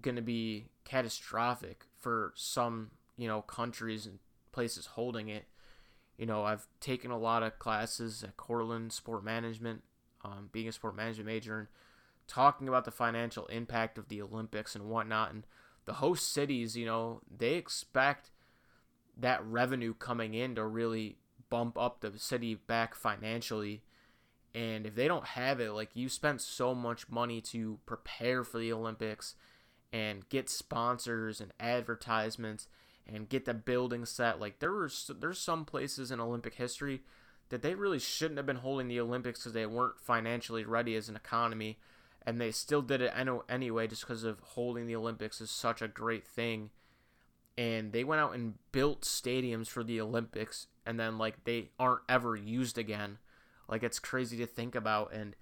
going 0.00 0.16
to 0.16 0.22
be 0.22 0.66
catastrophic 0.84 1.84
for 1.98 2.32
some, 2.36 2.90
you 3.16 3.28
know, 3.28 3.42
countries 3.42 4.06
and 4.06 4.18
places 4.52 4.86
holding 4.86 5.28
it. 5.28 5.44
You 6.16 6.26
know, 6.26 6.44
I've 6.44 6.66
taken 6.80 7.10
a 7.10 7.18
lot 7.18 7.42
of 7.42 7.58
classes 7.58 8.22
at 8.22 8.36
Cortland 8.36 8.92
Sport 8.92 9.24
Management 9.24 9.82
um, 10.24 10.48
being 10.52 10.68
a 10.68 10.72
sport 10.72 10.96
management 10.96 11.26
major 11.26 11.58
and 11.58 11.68
talking 12.26 12.68
about 12.68 12.84
the 12.84 12.90
financial 12.90 13.46
impact 13.46 13.98
of 13.98 14.08
the 14.08 14.22
Olympics 14.22 14.74
and 14.74 14.88
whatnot. 14.88 15.32
And 15.32 15.46
the 15.84 15.94
host 15.94 16.32
cities, 16.32 16.76
you 16.76 16.86
know, 16.86 17.20
they 17.36 17.54
expect 17.54 18.30
that 19.16 19.44
revenue 19.44 19.94
coming 19.94 20.34
in 20.34 20.54
to 20.54 20.64
really 20.64 21.18
bump 21.50 21.78
up 21.78 22.00
the 22.00 22.18
city 22.18 22.54
back 22.54 22.94
financially. 22.94 23.82
And 24.54 24.86
if 24.86 24.94
they 24.94 25.08
don't 25.08 25.26
have 25.26 25.60
it, 25.60 25.72
like 25.72 25.90
you 25.94 26.08
spent 26.08 26.40
so 26.40 26.74
much 26.74 27.10
money 27.10 27.40
to 27.42 27.78
prepare 27.86 28.44
for 28.44 28.58
the 28.58 28.72
Olympics 28.72 29.34
and 29.92 30.28
get 30.28 30.48
sponsors 30.48 31.40
and 31.40 31.52
advertisements 31.60 32.66
and 33.06 33.28
get 33.28 33.44
the 33.44 33.54
building 33.54 34.04
set. 34.04 34.40
Like 34.40 34.58
there 34.58 34.72
were 34.72 34.90
there's 35.18 35.38
some 35.38 35.64
places 35.64 36.10
in 36.10 36.20
Olympic 36.20 36.54
history 36.54 37.02
that 37.50 37.62
they 37.62 37.74
really 37.74 37.98
shouldn't 37.98 38.38
have 38.38 38.46
been 38.46 38.56
holding 38.56 38.88
the 38.88 39.00
Olympics 39.00 39.40
because 39.40 39.52
they 39.52 39.66
weren't 39.66 40.00
financially 40.00 40.64
ready 40.64 40.96
as 40.96 41.08
an 41.08 41.16
economy, 41.16 41.78
and 42.22 42.40
they 42.40 42.50
still 42.50 42.82
did 42.82 43.00
it 43.02 43.12
anyway 43.48 43.86
just 43.86 44.02
because 44.02 44.24
of 44.24 44.40
holding 44.40 44.86
the 44.86 44.96
Olympics 44.96 45.40
is 45.40 45.50
such 45.50 45.82
a 45.82 45.88
great 45.88 46.26
thing. 46.26 46.70
And 47.56 47.92
they 47.92 48.02
went 48.02 48.20
out 48.20 48.34
and 48.34 48.54
built 48.72 49.02
stadiums 49.02 49.68
for 49.68 49.84
the 49.84 50.00
Olympics, 50.00 50.66
and 50.84 50.98
then 50.98 51.18
like 51.18 51.44
they 51.44 51.68
aren't 51.78 52.02
ever 52.08 52.34
used 52.34 52.78
again. 52.78 53.18
Like 53.68 53.82
it's 53.82 53.98
crazy 53.98 54.36
to 54.38 54.46
think 54.46 54.74
about, 54.74 55.12
and 55.12 55.36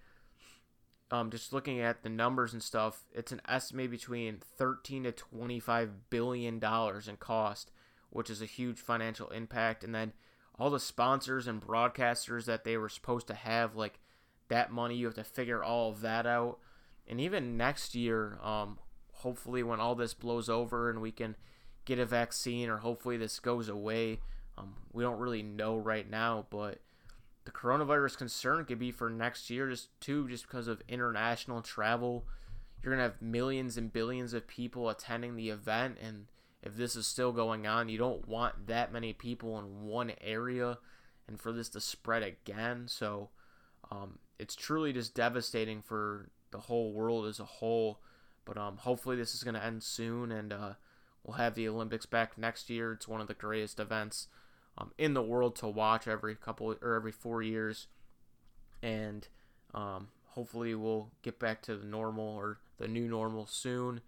um, 1.13 1.31
just 1.31 1.53
looking 1.53 1.79
at 1.79 2.03
the 2.03 2.09
numbers 2.09 2.55
and 2.55 2.63
stuff, 2.63 3.05
it's 3.13 3.33
an 3.33 3.43
estimate 3.47 3.91
between 3.91 4.41
13 4.57 5.05
to 5.05 5.13
25 5.13 6.09
billion 6.09 6.59
dollars 6.59 7.07
in 7.07 7.19
cost, 7.19 7.71
which 8.09 8.31
is 8.31 8.41
a 8.41 8.47
huge 8.47 8.79
financial 8.79 9.29
impact. 9.29 9.85
And 9.85 9.95
then 9.95 10.15
all 10.59 10.71
the 10.71 10.81
sponsors 10.81 11.47
and 11.47 11.61
broadcasters 11.61 12.47
that 12.47 12.65
they 12.65 12.79
were 12.79 12.89
supposed 12.89 13.27
to 13.27 13.35
have, 13.35 13.77
like 13.77 14.01
that 14.49 14.73
money, 14.73 14.97
you 14.97 15.05
have 15.05 15.15
to 15.17 15.23
figure 15.23 15.63
all 15.63 15.91
of 15.91 16.01
that 16.01 16.27
out. 16.27 16.59
And 17.07 17.21
even 17.21 17.59
next 17.59 17.95
year, 17.95 18.39
um, 18.43 18.79
hopefully 19.13 19.63
when 19.63 19.81
all 19.81 19.95
this 19.95 20.15
blows 20.15 20.49
over 20.49 20.89
and 20.89 21.03
we 21.03 21.13
can 21.13 21.37
get 21.85 21.99
a 21.99 22.07
vaccine, 22.07 22.71
or 22.71 22.79
hopefully 22.79 23.19
this 23.19 23.39
goes 23.39 23.69
away, 23.69 24.21
um, 24.57 24.77
we 24.95 25.03
don't 25.03 25.19
really 25.19 25.43
know 25.43 25.77
right 25.77 26.09
now, 26.09 26.47
but 26.49 26.79
the 27.45 27.51
coronavirus 27.51 28.17
concern 28.19 28.65
could 28.65 28.79
be 28.79 28.91
for 28.91 29.11
next 29.11 29.51
year, 29.51 29.69
just 29.69 29.89
too, 30.01 30.29
just 30.29 30.47
because 30.47 30.69
of 30.69 30.83
international 30.89 31.63
travel. 31.63 32.25
You're 32.83 32.93
gonna 32.93 33.05
have 33.05 33.23
millions 33.23 33.77
and 33.77 33.93
billions 33.93 34.35
of 34.35 34.47
people 34.47 34.89
attending 34.89 35.37
the 35.37 35.51
event, 35.51 35.99
and 36.03 36.27
if 36.63 36.77
this 36.77 36.95
is 36.95 37.07
still 37.07 37.33
going 37.33 37.67
on, 37.67 37.89
you 37.89 37.99
don't 37.99 38.27
want 38.29 38.69
that 38.69 38.93
many 38.93 39.13
people 39.13 39.59
in 39.59 39.85
one 39.85 40.13
area 40.21 40.79
and 41.27 41.41
for 41.41 41.53
this 41.53 41.69
to 41.71 41.81
spread 41.81 42.23
again. 42.23 42.87
So 42.87 43.31
um, 43.91 44.19
it's 44.39 44.55
truly 44.55 44.93
just 44.93 45.15
devastating 45.15 45.83
for 45.83 46.31
the 46.53 46.61
whole 46.61 46.93
world 46.93 47.27
as 47.27 47.41
a 47.41 47.45
whole. 47.45 48.01
But 48.45 48.57
um, 48.57 48.77
hopefully, 48.77 49.17
this 49.17 49.35
is 49.35 49.43
to 49.43 49.65
end 49.65 49.83
soon 49.83 50.31
and 50.31 50.53
uh, 50.53 50.73
we'll 51.25 51.37
have 51.37 51.55
the 51.55 51.69
Olympics 51.69 52.07
back 52.07 52.39
next 52.39 52.71
year. 52.71 52.93
It's 52.93 53.09
one 53.09 53.21
of 53.21 53.29
the 53.29 53.35
greatest 53.35 53.81
events 53.81 54.29
um, 54.79 54.93
in 54.99 55.15
the 55.15 55.23
world 55.23 55.57
to 55.57 55.69
watch 55.69 56.09
every 56.09 56.35
couple 56.35 56.75
or 56.81 56.95
every 56.95 57.13
four 57.13 57.43
years. 57.43 57.87
And 58.83 59.27
um, 59.75 60.09
hopefully, 60.31 60.75
we'll 60.75 61.11
get 61.23 61.39
back 61.39 61.63
to 61.63 61.77
the 61.77 61.87
normal 61.87 62.25
or 62.25 62.59
the 62.79 62.89
new 62.89 63.09
normal 63.09 63.47
soon. 63.47 64.01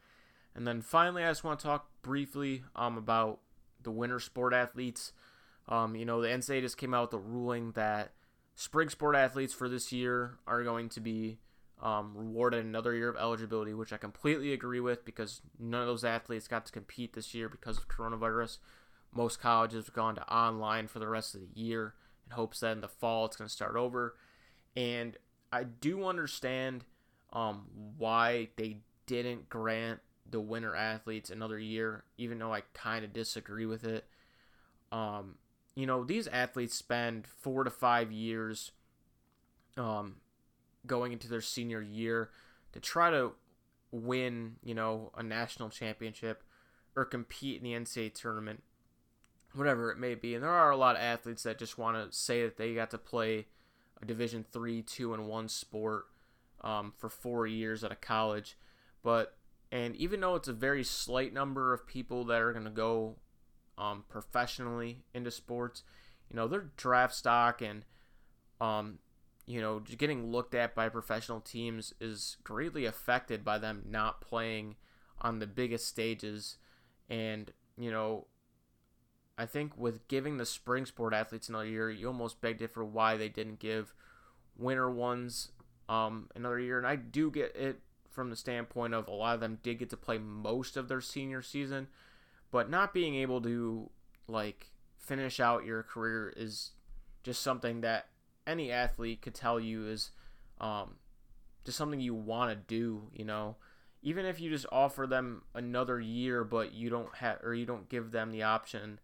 And 0.54 0.66
then 0.66 0.82
finally, 0.82 1.24
I 1.24 1.30
just 1.30 1.44
want 1.44 1.60
to 1.60 1.66
talk 1.66 1.88
briefly 2.02 2.64
um, 2.76 2.96
about 2.96 3.40
the 3.82 3.90
winter 3.90 4.20
sport 4.20 4.52
athletes. 4.52 5.12
Um, 5.68 5.96
you 5.96 6.04
know, 6.04 6.20
the 6.20 6.28
NCAA 6.28 6.60
just 6.60 6.76
came 6.76 6.94
out 6.94 7.12
with 7.12 7.20
a 7.20 7.24
ruling 7.24 7.72
that 7.72 8.12
spring 8.54 8.88
sport 8.88 9.16
athletes 9.16 9.54
for 9.54 9.68
this 9.68 9.92
year 9.92 10.38
are 10.46 10.62
going 10.62 10.88
to 10.90 11.00
be 11.00 11.38
um, 11.82 12.12
rewarded 12.14 12.64
another 12.64 12.94
year 12.94 13.08
of 13.08 13.16
eligibility, 13.16 13.74
which 13.74 13.92
I 13.92 13.96
completely 13.96 14.52
agree 14.52 14.80
with 14.80 15.04
because 15.04 15.42
none 15.58 15.82
of 15.82 15.86
those 15.86 16.04
athletes 16.04 16.48
got 16.48 16.66
to 16.66 16.72
compete 16.72 17.14
this 17.14 17.34
year 17.34 17.48
because 17.48 17.78
of 17.78 17.88
coronavirus. 17.88 18.58
Most 19.14 19.40
colleges 19.40 19.86
have 19.86 19.94
gone 19.94 20.16
to 20.16 20.32
online 20.34 20.88
for 20.88 20.98
the 20.98 21.08
rest 21.08 21.34
of 21.34 21.40
the 21.40 21.60
year 21.60 21.94
in 22.26 22.32
hopes 22.34 22.60
that 22.60 22.72
in 22.72 22.80
the 22.80 22.88
fall 22.88 23.26
it's 23.26 23.36
going 23.36 23.48
to 23.48 23.54
start 23.54 23.76
over. 23.76 24.16
And 24.76 25.16
I 25.52 25.64
do 25.64 26.04
understand 26.06 26.84
um, 27.32 27.66
why 27.96 28.48
they 28.56 28.78
didn't 29.06 29.48
grant 29.48 30.00
the 30.28 30.40
winter 30.40 30.74
athletes 30.74 31.30
another 31.30 31.58
year, 31.58 32.04
even 32.18 32.38
though 32.38 32.52
I 32.52 32.62
kind 32.72 33.04
of 33.04 33.12
disagree 33.12 33.66
with 33.66 33.84
it. 33.84 34.06
Um, 34.90 35.36
you 35.74 35.86
know, 35.86 36.04
these 36.04 36.26
athletes 36.28 36.74
spend 36.74 37.26
four 37.26 37.64
to 37.64 37.70
five 37.70 38.10
years 38.10 38.72
um, 39.76 40.16
going 40.86 41.12
into 41.12 41.28
their 41.28 41.40
senior 41.40 41.82
year 41.82 42.30
to 42.72 42.80
try 42.80 43.10
to 43.10 43.32
win, 43.90 44.56
you 44.62 44.74
know, 44.74 45.10
a 45.16 45.22
national 45.22 45.68
championship 45.68 46.42
or 46.96 47.04
compete 47.04 47.62
in 47.62 47.64
the 47.64 47.72
NCAA 47.72 48.14
tournament, 48.14 48.62
whatever 49.54 49.90
it 49.90 49.98
may 49.98 50.14
be. 50.14 50.34
And 50.34 50.42
there 50.42 50.50
are 50.50 50.70
a 50.70 50.76
lot 50.76 50.96
of 50.96 51.02
athletes 51.02 51.44
that 51.44 51.58
just 51.58 51.78
want 51.78 51.96
to 51.96 52.16
say 52.16 52.42
that 52.42 52.56
they 52.56 52.74
got 52.74 52.90
to 52.90 52.98
play 52.98 53.46
a 54.02 54.04
Division 54.04 54.44
three, 54.52 54.82
two, 54.82 55.14
and 55.14 55.26
one 55.26 55.48
sport 55.48 56.06
um, 56.62 56.92
for 56.96 57.08
four 57.08 57.46
years 57.46 57.84
at 57.84 57.92
a 57.92 57.96
college, 57.96 58.56
but 59.02 59.36
and 59.70 59.96
even 59.96 60.20
though 60.20 60.36
it's 60.36 60.48
a 60.48 60.52
very 60.52 60.84
slight 60.84 61.32
number 61.32 61.72
of 61.72 61.86
people 61.86 62.24
that 62.26 62.40
are 62.40 62.52
going 62.52 62.64
to 62.64 62.70
go 62.70 63.16
um, 63.76 64.04
professionally 64.08 65.02
into 65.12 65.30
sports, 65.32 65.82
you 66.30 66.36
know, 66.36 66.46
their 66.46 66.70
draft 66.76 67.14
stock 67.14 67.60
and, 67.60 67.84
um, 68.60 68.98
you 69.46 69.60
know, 69.60 69.80
getting 69.80 70.30
looked 70.30 70.54
at 70.54 70.76
by 70.76 70.88
professional 70.88 71.40
teams 71.40 71.92
is 72.00 72.36
greatly 72.44 72.84
affected 72.84 73.44
by 73.44 73.58
them 73.58 73.82
not 73.88 74.20
playing 74.20 74.76
on 75.20 75.40
the 75.40 75.46
biggest 75.46 75.88
stages. 75.88 76.56
And, 77.10 77.52
you 77.76 77.90
know, 77.90 78.28
I 79.36 79.46
think 79.46 79.76
with 79.76 80.06
giving 80.08 80.36
the 80.36 80.46
spring 80.46 80.86
sport 80.86 81.12
athletes 81.12 81.48
another 81.48 81.66
year, 81.66 81.90
you 81.90 82.06
almost 82.06 82.40
begged 82.40 82.62
it 82.62 82.70
for 82.72 82.84
why 82.84 83.16
they 83.16 83.28
didn't 83.28 83.58
give 83.58 83.92
winter 84.56 84.90
ones 84.90 85.50
um, 85.88 86.28
another 86.34 86.60
year. 86.60 86.78
And 86.78 86.86
I 86.86 86.96
do 86.96 87.30
get 87.30 87.56
it 87.56 87.80
from 88.10 88.30
the 88.30 88.36
standpoint 88.36 88.94
of 88.94 89.08
a 89.08 89.12
lot 89.12 89.34
of 89.34 89.40
them 89.40 89.58
did 89.62 89.80
get 89.80 89.90
to 89.90 89.96
play 89.96 90.18
most 90.18 90.76
of 90.76 90.86
their 90.86 91.00
senior 91.00 91.42
season, 91.42 91.88
but 92.52 92.70
not 92.70 92.94
being 92.94 93.16
able 93.16 93.40
to 93.42 93.90
like 94.28 94.70
finish 94.96 95.40
out 95.40 95.64
your 95.64 95.82
career 95.82 96.32
is 96.36 96.70
just 97.24 97.42
something 97.42 97.80
that 97.80 98.06
any 98.46 98.70
athlete 98.70 99.20
could 99.20 99.34
tell 99.34 99.58
you 99.58 99.88
is 99.88 100.12
um, 100.60 100.94
just 101.64 101.76
something 101.76 101.98
you 101.98 102.14
want 102.14 102.50
to 102.50 102.56
do. 102.56 103.08
You 103.12 103.24
know, 103.24 103.56
even 104.00 104.26
if 104.26 104.40
you 104.40 104.48
just 104.48 104.66
offer 104.70 105.08
them 105.08 105.42
another 105.54 106.00
year, 106.00 106.44
but 106.44 106.72
you 106.72 106.90
don't 106.90 107.12
have 107.16 107.38
or 107.42 107.52
you 107.52 107.66
don't 107.66 107.88
give 107.88 108.12
them 108.12 108.30
the 108.30 108.44
option 108.44 109.00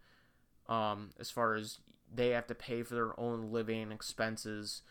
um, 0.71 1.11
as 1.19 1.31
far 1.31 1.55
as 1.55 1.81
they 2.13 2.31
have 2.31 2.47
to 2.47 2.55
pay 2.55 2.83
for 2.83 2.95
their 2.95 3.21
own 3.21 3.53
living 3.53 3.93
expenses. 3.93 4.83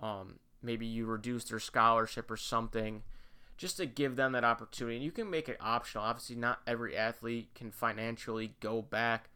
Um, 0.00 0.40
maybe 0.62 0.86
you 0.86 1.06
reduce 1.06 1.44
their 1.44 1.60
scholarship 1.60 2.30
or 2.30 2.36
something 2.36 3.02
just 3.56 3.76
to 3.76 3.86
give 3.86 4.16
them 4.16 4.32
that 4.32 4.44
opportunity. 4.44 4.96
And 4.96 5.04
you 5.04 5.12
can 5.12 5.30
make 5.30 5.48
it 5.48 5.58
optional. 5.60 6.04
Obviously, 6.04 6.36
not 6.36 6.60
every 6.66 6.96
athlete 6.96 7.54
can 7.54 7.70
financially 7.70 8.54
go 8.60 8.82
back 8.82 9.28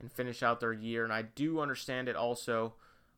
and 0.00 0.12
finish 0.12 0.42
out 0.42 0.60
their 0.60 0.72
year. 0.72 1.04
And 1.04 1.12
I 1.12 1.22
do 1.22 1.60
understand 1.60 2.08
it 2.08 2.16
also. 2.16 2.74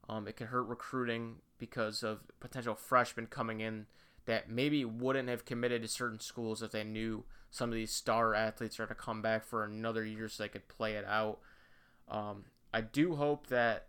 Um, 0.08 0.26
it 0.26 0.36
can 0.36 0.48
hurt 0.48 0.64
recruiting 0.64 1.36
because 1.58 2.02
of 2.02 2.20
potential 2.40 2.74
freshmen 2.74 3.26
coming 3.26 3.60
in 3.60 3.86
that 4.26 4.50
maybe 4.50 4.84
wouldn't 4.84 5.28
have 5.28 5.44
committed 5.44 5.82
to 5.82 5.88
certain 5.88 6.20
schools 6.20 6.62
if 6.62 6.72
they 6.72 6.84
knew 6.84 7.24
some 7.50 7.70
of 7.70 7.74
these 7.74 7.92
star 7.92 8.34
athletes 8.34 8.78
are 8.80 8.86
to 8.86 8.94
come 8.94 9.22
back 9.22 9.44
for 9.44 9.64
another 9.64 10.04
year 10.04 10.28
so 10.28 10.42
they 10.42 10.48
could 10.48 10.68
play 10.68 10.94
it 10.94 11.04
out. 11.04 11.38
Um, 12.10 12.44
I 12.74 12.80
do 12.80 13.16
hope 13.16 13.46
that 13.46 13.86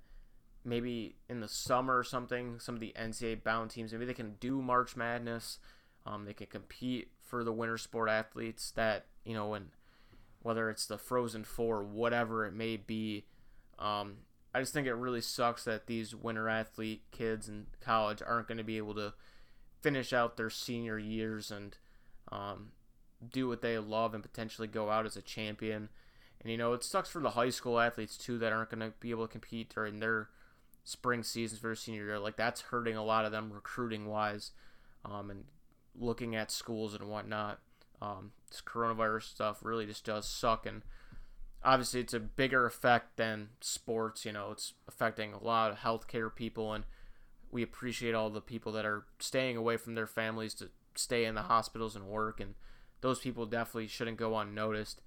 maybe 0.63 1.15
in 1.27 1.39
the 1.39 1.47
summer 1.47 1.97
or 1.97 2.03
something, 2.03 2.59
some 2.59 2.75
of 2.75 2.81
the 2.81 2.93
NCAA 2.97 3.43
bound 3.43 3.71
teams, 3.71 3.91
maybe 3.91 4.05
they 4.05 4.13
can 4.13 4.35
do 4.39 4.61
March 4.61 4.95
Madness 4.95 5.59
um, 6.05 6.25
they 6.25 6.33
can 6.33 6.47
compete 6.47 7.11
for 7.21 7.43
the 7.43 7.53
winter 7.53 7.77
sport 7.77 8.09
athletes 8.09 8.71
that 8.71 9.05
you 9.23 9.33
know, 9.33 9.53
and 9.53 9.69
whether 10.41 10.69
it's 10.69 10.85
the 10.85 10.97
Frozen 10.97 11.43
Four, 11.43 11.83
whatever 11.83 12.45
it 12.45 12.53
may 12.53 12.77
be. 12.77 13.25
Um, 13.77 14.17
I 14.53 14.59
just 14.59 14.73
think 14.73 14.87
it 14.87 14.93
really 14.93 15.21
sucks 15.21 15.63
that 15.65 15.87
these 15.87 16.15
winter 16.15 16.49
athlete 16.49 17.03
kids 17.11 17.47
in 17.47 17.67
college 17.79 18.21
aren't 18.25 18.47
going 18.47 18.57
to 18.57 18.63
be 18.63 18.77
able 18.77 18.95
to 18.95 19.13
finish 19.81 20.11
out 20.11 20.37
their 20.37 20.49
senior 20.49 20.97
years 20.99 21.51
and 21.51 21.77
um, 22.31 22.71
do 23.31 23.47
what 23.47 23.61
they 23.61 23.77
love 23.77 24.13
and 24.13 24.23
potentially 24.23 24.67
go 24.67 24.89
out 24.89 25.05
as 25.05 25.15
a 25.15 25.21
champion. 25.21 25.89
And 26.41 26.51
you 26.51 26.57
know, 26.57 26.73
it 26.73 26.83
sucks 26.83 27.09
for 27.09 27.21
the 27.21 27.31
high 27.31 27.49
school 27.49 27.79
athletes 27.79 28.17
too 28.17 28.37
that 28.39 28.51
aren't 28.51 28.71
going 28.71 28.79
to 28.79 28.93
be 28.99 29.11
able 29.11 29.27
to 29.27 29.31
compete 29.31 29.73
during 29.73 29.99
their 29.99 30.29
spring 30.83 31.23
seasons 31.23 31.61
for 31.61 31.67
their 31.67 31.75
senior 31.75 32.05
year. 32.05 32.19
Like 32.19 32.35
that's 32.35 32.61
hurting 32.61 32.95
a 32.95 33.03
lot 33.03 33.25
of 33.25 33.31
them 33.31 33.51
recruiting 33.53 34.07
wise, 34.07 34.51
um, 35.05 35.29
and 35.29 35.45
looking 35.95 36.35
at 36.35 36.51
schools 36.51 36.95
and 36.95 37.09
whatnot. 37.09 37.59
Um, 38.01 38.31
this 38.49 38.61
coronavirus 38.61 39.23
stuff 39.23 39.59
really 39.61 39.85
just 39.85 40.05
does 40.05 40.27
suck, 40.27 40.65
and 40.65 40.81
obviously 41.63 41.99
it's 41.99 42.15
a 42.15 42.19
bigger 42.19 42.65
effect 42.65 43.17
than 43.17 43.49
sports. 43.59 44.25
You 44.25 44.31
know, 44.31 44.49
it's 44.51 44.73
affecting 44.87 45.33
a 45.33 45.43
lot 45.43 45.71
of 45.71 45.77
healthcare 45.79 46.33
people, 46.33 46.73
and 46.73 46.85
we 47.51 47.61
appreciate 47.61 48.15
all 48.15 48.31
the 48.31 48.41
people 48.41 48.71
that 48.71 48.85
are 48.85 49.05
staying 49.19 49.57
away 49.57 49.77
from 49.77 49.93
their 49.93 50.07
families 50.07 50.55
to 50.55 50.69
stay 50.95 51.25
in 51.25 51.35
the 51.35 51.43
hospitals 51.43 51.95
and 51.95 52.05
work, 52.07 52.39
and 52.39 52.55
those 53.01 53.19
people 53.19 53.45
definitely 53.45 53.87
shouldn't 53.87 54.17
go 54.17 54.35
unnoticed. 54.37 55.01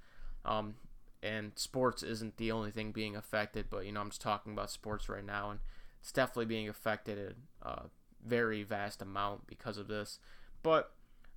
Um, 0.44 0.74
and 1.24 1.52
sports 1.56 2.02
isn't 2.02 2.36
the 2.36 2.52
only 2.52 2.70
thing 2.70 2.92
being 2.92 3.16
affected, 3.16 3.66
but 3.70 3.86
you 3.86 3.92
know 3.92 4.00
I'm 4.00 4.10
just 4.10 4.20
talking 4.20 4.52
about 4.52 4.70
sports 4.70 5.08
right 5.08 5.24
now, 5.24 5.50
and 5.50 5.60
it's 6.00 6.12
definitely 6.12 6.44
being 6.44 6.68
affected 6.68 7.18
in 7.18 7.34
a 7.62 7.84
very 8.24 8.62
vast 8.62 9.00
amount 9.00 9.46
because 9.46 9.78
of 9.78 9.88
this. 9.88 10.18
But 10.62 10.92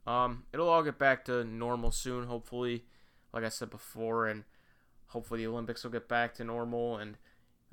um, 0.05 0.43
it'll 0.53 0.69
all 0.69 0.83
get 0.83 0.99
back 0.99 1.23
to 1.25 1.43
normal 1.43 1.91
soon, 1.91 2.27
hopefully. 2.27 2.83
Like 3.33 3.43
I 3.43 3.49
said 3.49 3.69
before, 3.69 4.27
and 4.27 4.43
hopefully 5.07 5.41
the 5.41 5.47
Olympics 5.47 5.83
will 5.83 5.91
get 5.91 6.09
back 6.09 6.33
to 6.35 6.43
normal, 6.43 6.97
and 6.97 7.17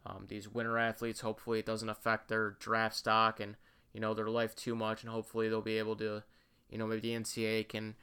um, 0.06 0.26
these 0.28 0.48
winter 0.48 0.78
athletes, 0.78 1.20
hopefully 1.20 1.58
it 1.58 1.66
doesn't 1.66 1.88
affect 1.88 2.28
their 2.28 2.50
draft 2.60 2.94
stock 2.94 3.40
and 3.40 3.56
you 3.92 4.00
know 4.00 4.14
their 4.14 4.28
life 4.28 4.54
too 4.54 4.76
much, 4.76 5.02
and 5.02 5.10
hopefully 5.10 5.48
they'll 5.48 5.62
be 5.62 5.78
able 5.78 5.96
to, 5.96 6.22
you 6.70 6.78
know, 6.78 6.86
maybe 6.86 7.00
the 7.00 7.20
NCAA 7.20 7.68
can 7.68 7.96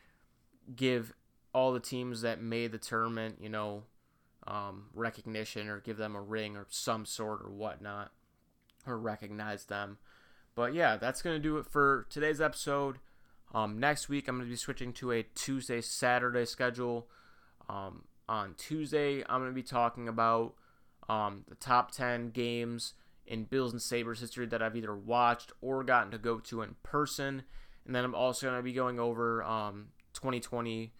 give 0.75 1.13
all 1.53 1.71
the 1.71 1.79
teams 1.79 2.21
that 2.21 2.41
made 2.41 2.71
the 2.71 2.77
tournament, 2.77 3.37
you 3.41 3.49
know, 3.49 3.83
um, 4.47 4.85
recognition 4.93 5.67
or 5.67 5.79
give 5.79 5.97
them 5.97 6.15
a 6.15 6.21
ring 6.21 6.55
or 6.55 6.67
some 6.69 7.05
sort 7.05 7.41
or 7.43 7.51
whatnot, 7.51 8.11
or 8.85 8.97
recognize 8.97 9.65
them. 9.65 9.97
But 10.55 10.73
yeah, 10.73 10.97
that's 10.97 11.21
gonna 11.21 11.39
do 11.39 11.57
it 11.57 11.65
for 11.65 12.07
today's 12.09 12.41
episode. 12.41 12.97
Um, 13.53 13.79
next 13.79 14.09
week, 14.09 14.27
I'm 14.27 14.37
gonna 14.37 14.49
be 14.49 14.55
switching 14.55 14.93
to 14.93 15.11
a 15.11 15.23
Tuesday 15.23 15.81
Saturday 15.81 16.45
schedule. 16.45 17.07
Um, 17.69 18.03
on 18.27 18.55
Tuesday, 18.57 19.23
I'm 19.27 19.41
gonna 19.41 19.51
be 19.51 19.63
talking 19.63 20.07
about 20.07 20.55
um, 21.09 21.43
the 21.47 21.55
top 21.55 21.91
10 21.91 22.29
games 22.29 22.93
in 23.25 23.45
Bills 23.45 23.71
and 23.71 23.81
Sabres 23.81 24.19
history 24.19 24.45
that 24.47 24.61
I've 24.61 24.75
either 24.75 24.95
watched 24.95 25.51
or 25.61 25.83
gotten 25.83 26.11
to 26.11 26.17
go 26.17 26.39
to 26.39 26.61
in 26.61 26.75
person. 26.83 27.43
And 27.85 27.95
then 27.95 28.03
I'm 28.05 28.15
also 28.15 28.47
going 28.47 28.59
to 28.59 28.63
be 28.63 28.73
going 28.73 28.99
over 28.99 29.43
um, 29.43 29.87
2020 30.13 30.93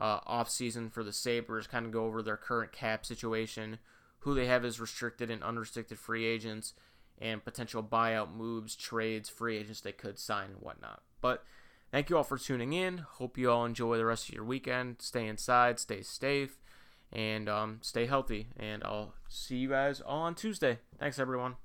uh, 0.00 0.20
off 0.26 0.50
season 0.50 0.90
for 0.90 1.02
the 1.02 1.12
Sabres, 1.12 1.66
kind 1.66 1.86
of 1.86 1.92
go 1.92 2.04
over 2.04 2.22
their 2.22 2.36
current 2.36 2.72
cap 2.72 3.06
situation, 3.06 3.78
who 4.20 4.34
they 4.34 4.46
have 4.46 4.64
as 4.64 4.80
restricted 4.80 5.30
and 5.30 5.42
unrestricted 5.42 5.98
free 5.98 6.24
agents, 6.24 6.74
and 7.18 7.44
potential 7.44 7.82
buyout 7.82 8.34
moves, 8.34 8.76
trades, 8.76 9.28
free 9.28 9.56
agents 9.56 9.80
they 9.80 9.92
could 9.92 10.18
sign 10.18 10.50
and 10.50 10.60
whatnot. 10.60 11.02
But 11.20 11.44
thank 11.90 12.10
you 12.10 12.16
all 12.16 12.24
for 12.24 12.38
tuning 12.38 12.72
in. 12.72 12.98
Hope 12.98 13.38
you 13.38 13.50
all 13.50 13.64
enjoy 13.64 13.96
the 13.96 14.04
rest 14.04 14.28
of 14.28 14.34
your 14.34 14.44
weekend. 14.44 14.96
Stay 15.00 15.26
inside, 15.26 15.78
stay 15.78 16.02
safe, 16.02 16.58
and 17.12 17.48
um, 17.48 17.78
stay 17.82 18.06
healthy. 18.06 18.48
And 18.58 18.84
I'll 18.84 19.14
see 19.28 19.56
you 19.56 19.70
guys 19.70 20.00
all 20.00 20.22
on 20.22 20.34
Tuesday. 20.34 20.80
Thanks, 20.98 21.18
everyone. 21.18 21.56